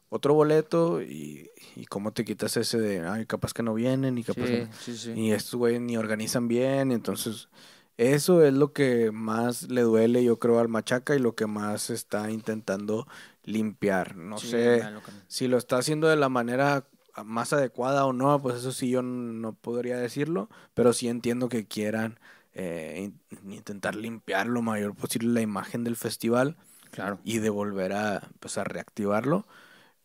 [0.09, 4.23] otro boleto y, y cómo te quitas ese de, ay, capaz que no vienen y
[4.25, 5.21] capaz que Sí, sí, sí.
[5.21, 7.49] y estos güeyes ni organizan bien, entonces
[7.97, 11.91] eso es lo que más le duele, yo creo, al Machaca y lo que más
[11.91, 13.09] está intentando
[13.43, 14.15] limpiar.
[14.17, 14.83] No sé
[15.29, 16.85] si lo está haciendo de la manera
[17.25, 21.67] más adecuada o no, pues eso sí yo no podría decirlo, pero sí entiendo que
[21.67, 22.19] quieran
[22.53, 23.11] eh,
[23.41, 26.57] in- intentar limpiar lo mayor posible la imagen del festival
[26.91, 27.19] Claro.
[27.25, 29.47] y de volver a, pues, a reactivarlo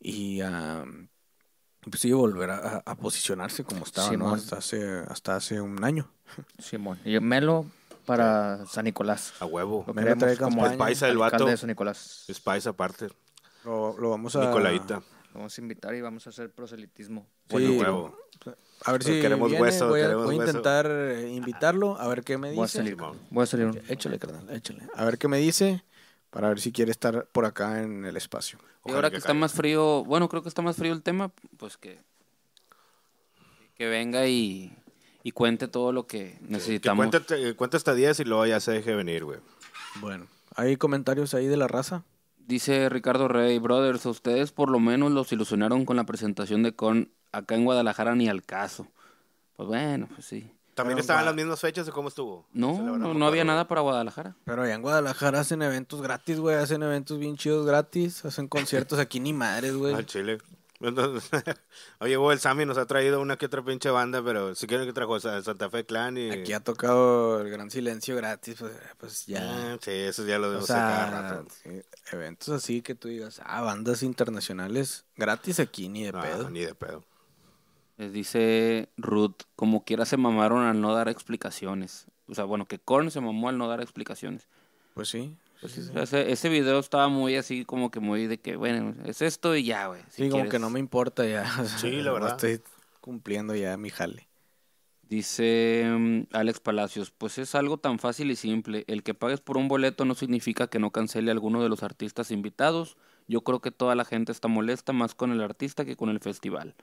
[0.00, 0.84] y a
[1.90, 4.32] pues sí, volver a, a posicionarse como estaba ¿no?
[4.34, 6.08] Hasta hace hasta hace un año.
[6.58, 6.98] Simón.
[7.04, 7.66] Y Melo
[8.06, 9.32] para San Nicolás.
[9.40, 9.84] A huevo.
[9.86, 10.64] Lo Melo trae como.
[10.66, 11.44] El paisa del vato.
[11.44, 12.24] de San Nicolás.
[12.32, 13.08] Spice aparte.
[13.64, 15.02] Lo, lo vamos a Nicolaita.
[15.34, 17.26] Vamos a invitar y vamos a hacer proselitismo.
[17.48, 18.18] Sí, Bueno, huevo.
[18.84, 20.50] a ver si queremos viene, hueso, voy a, queremos voy a hueso.
[20.50, 22.78] intentar eh, invitarlo a ver qué me Voy a dice.
[22.78, 22.96] salir.
[23.30, 23.80] Voy a salir un...
[23.88, 24.82] Échale, carnal, échale.
[24.94, 25.82] A ver qué me dice
[26.30, 28.58] para ver si quiere estar por acá en el espacio.
[28.84, 31.30] Y ahora que que está más frío, bueno, creo que está más frío el tema,
[31.56, 31.98] pues que,
[33.76, 34.76] que venga y,
[35.22, 37.06] y cuente todo lo que Que necesitamos.
[37.08, 39.38] cuente, cuente hasta 10 y luego ya se deje venir, güey.
[39.96, 40.26] Bueno,
[40.56, 42.02] ¿hay comentarios ahí de la raza?
[42.52, 46.74] Dice Ricardo Rey, brothers, a ustedes por lo menos los ilusionaron con la presentación de
[46.76, 48.88] Con acá en Guadalajara ni al caso.
[49.56, 50.52] Pues bueno, pues sí.
[50.74, 51.26] ¿También Pero, estaban va.
[51.28, 52.44] las mismas fechas o cómo estuvo?
[52.52, 54.36] No, no, no había nada para Guadalajara.
[54.44, 56.56] Pero allá en Guadalajara hacen eventos gratis, güey.
[56.56, 58.22] Hacen eventos bien chidos gratis.
[58.26, 59.94] Hacen conciertos aquí ni madres, güey.
[59.94, 60.36] Al Chile.
[62.00, 64.92] Oye, el Sammy nos ha traído una que otra pinche banda, pero si quieren que
[64.92, 66.30] trajo Sa- Santa Fe Clan y...
[66.30, 69.72] Aquí ha tocado el Gran Silencio gratis, pues, pues ya.
[69.74, 71.46] Ah, sí, eso ya lo O debo sacar sea, rato.
[71.62, 71.70] sí,
[72.12, 76.50] eventos así que tú digas, ah, bandas internacionales gratis aquí ni de No, pedo.
[76.50, 77.04] ni de pedo.
[77.98, 82.06] Les dice Ruth, como quiera se mamaron al no dar explicaciones.
[82.26, 84.48] O sea, bueno, que Korn se mamó al no dar explicaciones.
[84.94, 85.36] Pues sí.
[85.62, 85.80] Pues sí.
[85.94, 89.64] Ese, ese video estaba muy así, como que muy de que, bueno, es esto y
[89.64, 90.02] ya, güey.
[90.10, 90.50] si Sí, como quieres.
[90.50, 91.42] que no me importa ya.
[91.60, 92.30] o sea, Sí, la verdad.
[92.32, 92.60] Estoy
[93.00, 94.28] cumpliendo ya mi jale.
[95.08, 98.84] Dice mm, Alex Palacios, pues es algo tan fácil y simple.
[98.86, 101.82] El que pagues por un boleto no significa que no cancele a alguno de los
[101.82, 102.96] artistas invitados.
[103.28, 106.20] Yo creo que toda la gente está molesta más con el artista que con el
[106.20, 106.74] festival.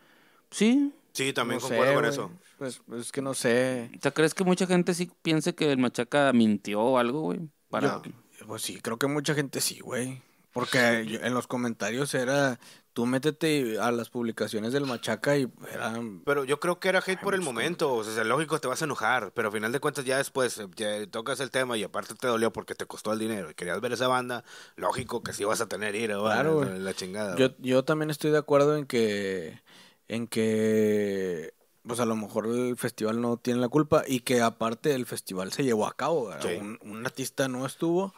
[0.51, 0.93] Sí.
[1.13, 2.31] Sí, también No concuerdo sé, con eso.
[2.59, 3.89] Pues, pues es que no sé.
[3.97, 7.39] O sea, ¿crees que mucha gente sí piense que el Machaca mintió o algo, güey?
[7.69, 8.01] Para...
[8.03, 8.11] Yo-
[8.49, 10.21] pues sí, creo que mucha gente sí, güey.
[10.51, 12.59] Porque yo- en los comentarios era,
[12.93, 16.21] tú métete a las publicaciones del Machaca y eran...
[16.25, 18.85] Pero yo creo que era hate por el momento, o sea, lógico te vas a
[18.85, 22.15] enojar, pero al final de cuentas ya después eh, ya tocas el tema y aparte
[22.15, 24.43] te dolió porque te costó el dinero y querías ver esa banda,
[24.75, 27.37] lógico que sí vas a tener ira, Claro, la, chingada.
[27.37, 29.61] Yo, yo también estoy de acuerdo en que,
[30.07, 34.95] en que, pues a lo mejor el festival no tiene la culpa y que aparte
[34.95, 36.31] el festival se llevó a cabo.
[36.41, 36.57] Sí.
[36.59, 38.13] un, un artista no estuvo,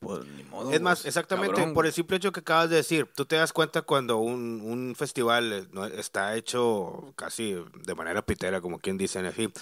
[0.00, 0.70] pues ni modo.
[0.72, 3.36] Es más, pues, exactamente, cabrón, por el simple hecho que acabas de decir, tú te
[3.36, 8.78] das cuenta cuando un, un festival eh, no- está hecho casi de manera pitera, como
[8.78, 9.52] quien dice así,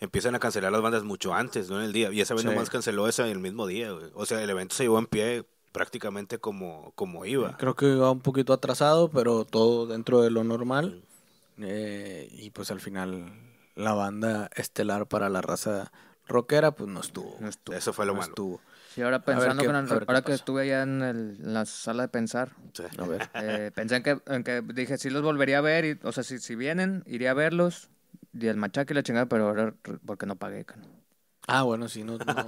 [0.00, 2.48] empiezan a cancelar las bandas mucho antes, no en el día, y esa vez Sí.
[2.48, 4.06] nomás canceló esa en el mismo día, güey.
[4.14, 7.56] o sea, el evento se llevó en pie prácticamente como, como iba.
[7.56, 11.02] Creo que iba un poquito atrasado, pero todo dentro de lo normal.
[11.60, 13.32] Eh, y pues al final
[13.76, 15.92] la banda estelar para la raza
[16.26, 17.36] rockera, pues no estuvo.
[17.40, 17.76] No estuvo.
[17.76, 18.30] Eso fue lo no malo.
[18.32, 18.60] estuvo.
[18.94, 22.04] Sí, ahora pensando qué- con el- ahora que estuve allá en, el- en la sala
[22.04, 22.84] de pensar, Sí.
[22.98, 23.28] A ver.
[23.34, 26.22] eh, pensé en que, en que dije, sí los volvería a ver, y, o sea,
[26.22, 27.90] si, si vienen, iría a verlos,
[28.32, 29.74] y el machaque y la chingada, pero ahora
[30.06, 30.84] porque no pagué, cano.
[31.46, 32.46] Ah, bueno, sí, no, no.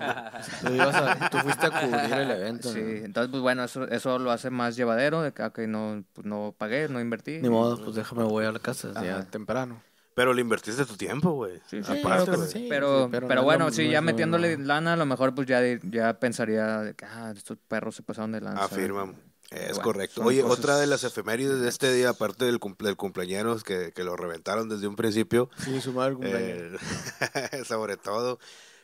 [0.62, 2.72] Tú, ibas a- tú fuiste a cubrir el evento.
[2.72, 3.04] Sí, ¿no?
[3.04, 6.54] entonces, pues bueno, eso, eso lo hace más llevadero, de que ok, no, pues, no
[6.56, 7.38] pagué, no invertí.
[7.40, 9.82] Ni modo, pues déjame voy a la casa ya temprano.
[10.16, 11.60] Pero le invertiste tu tiempo, güey.
[11.70, 12.48] Sí, sí, Aparte, claro que güey.
[12.50, 12.66] sí.
[12.68, 15.34] pero, pero pero, no bueno, lo- sí, no ya lo metiéndole lana, a lo mejor
[15.34, 18.64] pues ya, ya pensaría de que, ah, estos perros se pasaron de lanza.
[18.64, 19.14] Afirman.
[19.50, 20.22] Es bueno, correcto.
[20.24, 23.92] Oye, cosas- otra de las efemérides de este día, aparte del, cumple, del cumpleaños que,
[23.94, 26.80] que lo reventaron desde un principio, Sí, su madre cumpleaños.
[27.52, 28.38] eh, sobre todo,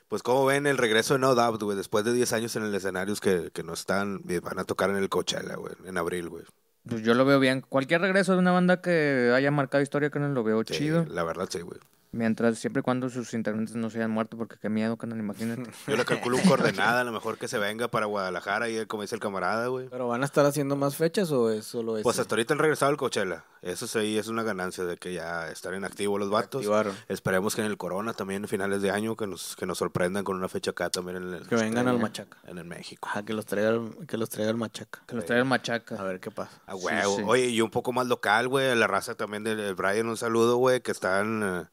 [0.09, 2.75] pues como ven el regreso de No Doubt, güey, después de 10 años en el
[2.75, 6.29] escenario que, que no están, y van a tocar en el Coachella, güey, en abril,
[6.29, 6.45] güey.
[6.89, 7.61] Pues yo lo veo bien.
[7.61, 11.05] Cualquier regreso de una banda que haya marcado historia, que no lo veo Sí, chido.
[11.09, 11.79] La verdad, sí, güey.
[12.13, 15.17] Mientras, siempre y cuando sus integrantes no se hayan muerto, porque qué miedo, que no
[15.17, 15.71] imagínate.
[15.87, 19.03] Yo le calculo un coordenada, a lo mejor que se venga para Guadalajara, y como
[19.03, 19.89] dice el camarada, güey.
[19.89, 22.03] ¿Pero van a estar haciendo más fechas o es solo eso?
[22.05, 23.45] Pues hasta ahorita han regresado al Coachella.
[23.63, 26.61] Eso sí es una ganancia de que ya están en activo los vatos.
[26.61, 26.95] Activaron.
[27.09, 30.37] Esperemos que en el Corona también, finales de año, que nos, que nos sorprendan con
[30.37, 32.37] una fecha acá también en el Que vengan al Machaca.
[32.47, 33.09] en el México.
[33.11, 35.03] Ajá, que los traiga el, que los traiga el Machaca.
[35.07, 35.95] Que los traigan machaca.
[35.95, 36.51] A ver qué pasa.
[36.67, 37.17] A Sí, huevo.
[37.17, 37.23] sí.
[37.27, 40.17] Oye, y un poco más local, güey, a la raza también del del Brian, un
[40.17, 41.65] saludo, güey, que están, eh,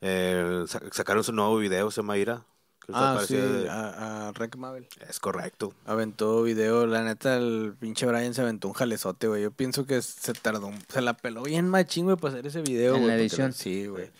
[0.00, 2.44] eh, sa- sacaron su nuevo video, se llama Ira.
[2.80, 4.88] ¿Qué te Ah, sí, de- a, a Rec Mabel.
[5.08, 5.74] Es correcto.
[5.84, 9.42] Aventó video, la neta, el pinche Brian se aventó un jalezote, güey.
[9.42, 12.94] Yo pienso que se tardó, se la peló bien machín, güey, para hacer ese video,
[12.94, 13.06] En güey.
[13.08, 13.52] la porque edición.
[13.52, 14.10] Sí, güey.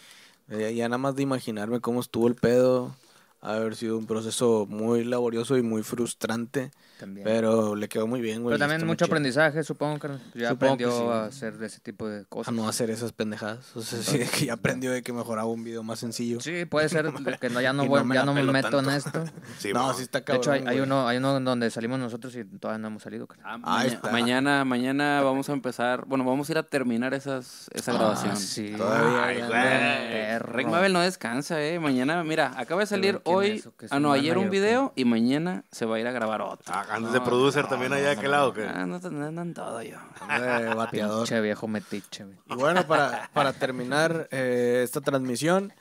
[0.50, 2.94] Eh, Ya nada más de imaginarme cómo estuvo el pedo,
[3.40, 7.24] ha haber sido un proceso muy laborioso y muy frustrante, También.
[7.24, 8.54] pero le quedó muy bien, güey.
[8.54, 11.04] Pero también mucho aprendizaje, supongo que ya Supongo que aprendió sí.
[11.12, 12.52] a hacer ese tipo de A cosas.
[12.54, 13.76] no hacer esas pendejadas.
[13.76, 16.40] O sea, sí, de que ya aprendió de que mejoraba un video más sencillo.
[16.40, 18.90] Sí, puede ser de que no, ya no, voy- me ya no me meto en
[18.90, 19.24] esto.
[19.58, 22.44] Sí, no, sí está De cabrón, hecho, hay, uno, hay uno donde salimos nosotros y
[22.44, 23.26] todavía no hemos salido.
[23.44, 24.10] Ah, está.
[24.10, 28.32] mañana, mañana vamos a empezar, bueno, vamos a ir a terminar esas, esa grabación.
[28.32, 28.74] Ah, sí.
[28.76, 30.38] Todavía.
[30.40, 31.78] Rick Mabel no descansa, eh.
[31.78, 35.96] Mañana, mira, acaba de salir hoy, ah no, ayer un video y mañana se va
[35.96, 36.72] a ir a grabar otro.
[36.74, 38.64] Ah, andas de producer también allá de aquel lado, ¿qué?
[38.64, 39.98] Ah, no, no andan todo yo.
[40.28, 41.18] de bateador.
[41.24, 42.36] Pinche viejo metiche, güey.
[42.50, 45.72] Y bueno, para, para terminar eh, esta transmisión,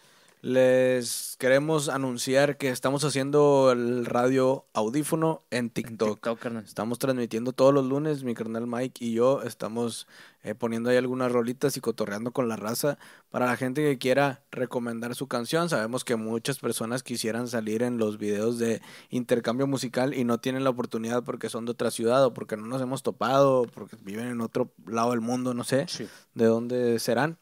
[0.41, 6.15] les queremos anunciar que estamos haciendo el radio audífono en TikTok.
[6.15, 6.63] TikTok, carnal.
[6.63, 10.07] Estamos transmitiendo todos los lunes, mi carnal Mike y yo estamos
[10.43, 12.97] eh, poniendo ahí algunas rolitas y cotorreando con la raza.
[13.29, 17.97] Para la gente que quiera recomendar su canción, sabemos que muchas personas quisieran salir en
[17.97, 22.23] los videos de intercambio musical y no tienen la oportunidad porque son de otra ciudad
[22.23, 25.63] o porque no nos hemos topado, o porque viven en otro lado del mundo, no
[25.63, 26.07] sé Sí.
[26.35, 27.38] de dónde serán.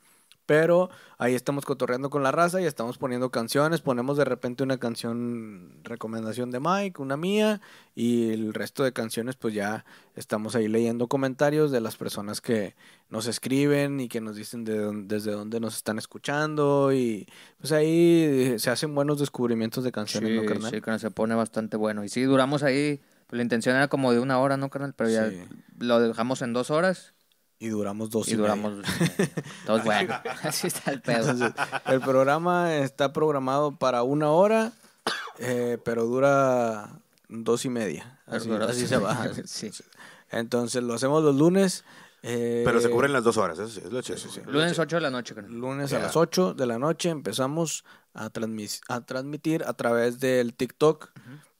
[0.45, 3.81] Pero ahí estamos cotorreando con la raza y estamos poniendo canciones.
[3.81, 7.61] Ponemos de repente una canción recomendación de Mike, una mía,
[7.95, 9.85] y el resto de canciones, pues ya
[10.15, 12.75] estamos ahí leyendo comentarios de las personas que
[13.09, 16.93] nos escriben y que nos dicen de dónde- desde dónde nos están escuchando.
[16.93, 17.27] Y
[17.59, 20.69] pues ahí se hacen buenos descubrimientos de canciones, ¿no, carnal?
[20.71, 22.03] sí, carnal, se pone bastante bueno.
[22.03, 24.93] Y sí, duramos ahí, pues la intención era como de una hora, ¿no, carnal?
[24.95, 25.41] Pero ya Sí.
[25.79, 27.14] lo dejamos en dos horas
[27.59, 28.55] Y duramos dos y, y media.
[28.55, 28.85] duramos
[29.65, 30.13] dos bueno.
[30.43, 31.29] Así está el pedo.
[31.31, 31.53] Entonces,
[31.85, 34.73] el programa está programado para una hora,
[35.39, 36.89] eh, pero dura
[37.29, 38.19] dos y media.
[38.27, 39.29] Así, Pero- así se va.
[39.45, 39.71] Sí.
[40.31, 41.85] Entonces lo hacemos los lunes.
[42.23, 44.17] eh, Pero se cubren las dos horas, eso sí, es lo chido.
[44.47, 45.53] Lunes 8 de la noche, carnal.
[45.53, 46.03] Lunes a Ya.
[46.05, 51.09] las 8 de la noche empezamos a, transmis- a transmitir a través del TikTok.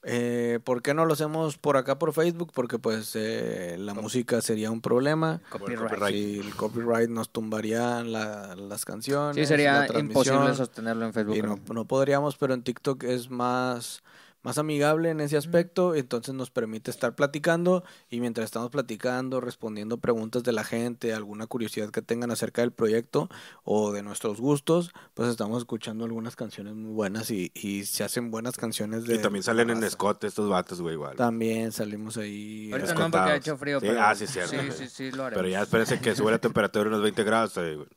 [0.08, 2.52] Eh, ¿Por qué no lo hacemos por acá por Facebook?
[2.54, 5.42] Porque pues eh, la música sería un problema.
[5.50, 6.14] Copyright.
[6.14, 9.36] Si el copyright nos tumbaría la- las canciones.
[9.36, 11.36] Sí, sería imposible sostenerlo en Facebook.
[11.38, 11.74] Y no, carnal.
[11.76, 14.04] no podríamos, pero en TikTok es más,
[14.46, 19.98] más amigable en ese aspecto, entonces nos permite estar platicando y mientras estamos platicando, respondiendo
[19.98, 23.28] preguntas de la gente, alguna curiosidad que tengan acerca del proyecto
[23.64, 28.30] o de nuestros gustos, pues estamos escuchando algunas canciones muy buenas y, y se hacen
[28.30, 29.16] buenas canciones de...
[29.16, 31.16] Y también salen en escote estos vatos, güey, igual.
[31.16, 32.70] También salimos ahí...
[32.72, 33.12] Ahorita Escotados.
[33.12, 35.42] no porque ha hecho frío, Sí, pero ah, sí, cierto, sí, sí, sí, lo haremos.
[35.42, 37.58] Pero ya espérense que sube la temperatura unos 20 grados.
[37.58, 37.88] ahí, güey.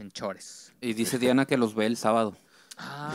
[0.00, 0.72] En chores.
[0.80, 2.36] Y dice Diana que los ve el sábado.
[2.76, 3.10] Ah,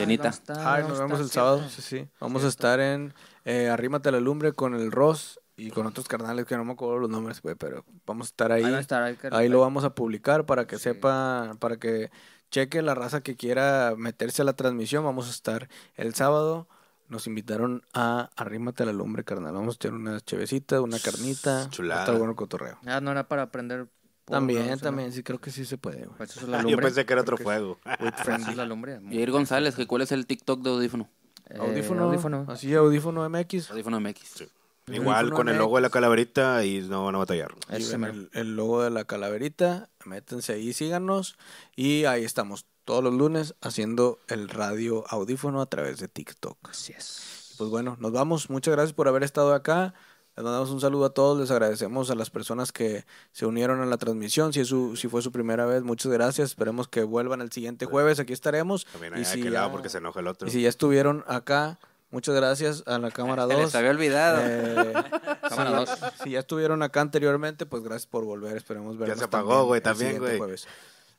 [0.82, 1.34] no nos vemos el siempre.
[1.34, 2.08] sábado, sí, sí.
[2.20, 3.14] Vamos a estar en
[3.46, 6.74] eh, Arrímate a la Lumbre con el Ross y con otros carnales que no me
[6.74, 8.64] acuerdo los nombres, güey, pero vamos a estar ahí.
[8.64, 10.84] Ahí va a estar, hay que- Ahí lo vamos a publicar para que Sí.
[10.84, 12.12] sepa, para que
[12.52, 15.04] cheque la raza que quiera meterse a la transmisión.
[15.04, 16.68] Vamos a estar el sábado.
[17.10, 19.54] Nos invitaron a Arrímate a la Lumbre, carnal.
[19.54, 21.68] Vamos a tener una chevecita, una carnita.
[21.72, 22.02] Chulada.
[22.02, 22.78] Está bueno el cotorreo.
[22.86, 23.88] Ah, no era para aprender.
[24.30, 26.18] También, también, sí creo que sí se puede, güey.
[26.18, 27.80] Pues eso es la Yo pensé que era otro fuego.
[28.00, 29.00] With Eso es la lumbre.
[29.10, 31.10] Yair González, que ¿cuál es el TikTok de Audífono?
[31.50, 32.46] Eh, Audífono, audífono.
[32.48, 33.72] Así, audífono MX.
[33.72, 34.44] Audífono MX.
[34.88, 37.54] Igual Audífono con el logo de la calaverita y no van a batallar.
[37.70, 37.98] Ese
[38.34, 41.38] el logo de la calaverita, métanse ahí, síganos
[41.76, 46.58] y ahí estamos todos los lunes haciendo el radio audífono a través de TikTok.
[46.70, 47.56] Así es.
[47.58, 48.50] Pues bueno, nos vamos.
[48.50, 49.94] Muchas gracias por haber estado acá.
[50.40, 51.38] Les mandamos un saludo a todos.
[51.38, 54.54] Les agradecemos a las personas que se unieron a la transmisión.
[54.54, 56.52] Si, es su, si fue su primera vez, muchas gracias.
[56.52, 58.22] Esperemos que vuelvan el siguiente jueves.
[58.22, 58.86] Aquí estaremos.
[58.86, 60.48] También Y hay si aquel lado ya- porque se enoja el otro.
[60.48, 61.78] Y si ya estuvieron acá,
[62.10, 63.62] muchas gracias a la cámara Se 2.
[63.64, 64.40] les había olvidado.
[64.42, 64.94] Eh,
[65.50, 66.00] Cámara si, dos.
[66.24, 68.56] si ya estuvieron acá anteriormente, pues gracias por volver.
[68.56, 70.38] Esperemos vernos se apagó, güey, también, güey.
[70.38, 70.68] jueves.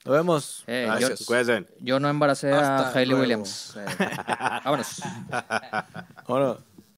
[0.02, 0.64] Nos vemos.
[0.66, 1.66] Eh, yo- Gracias.
[1.80, 3.20] Yo no embaracé a Hasta Hailey luego.
[3.20, 3.76] Williams.
[3.76, 3.84] Eh,
[4.64, 5.02] vámonos.
[6.24, 6.56] Ahora.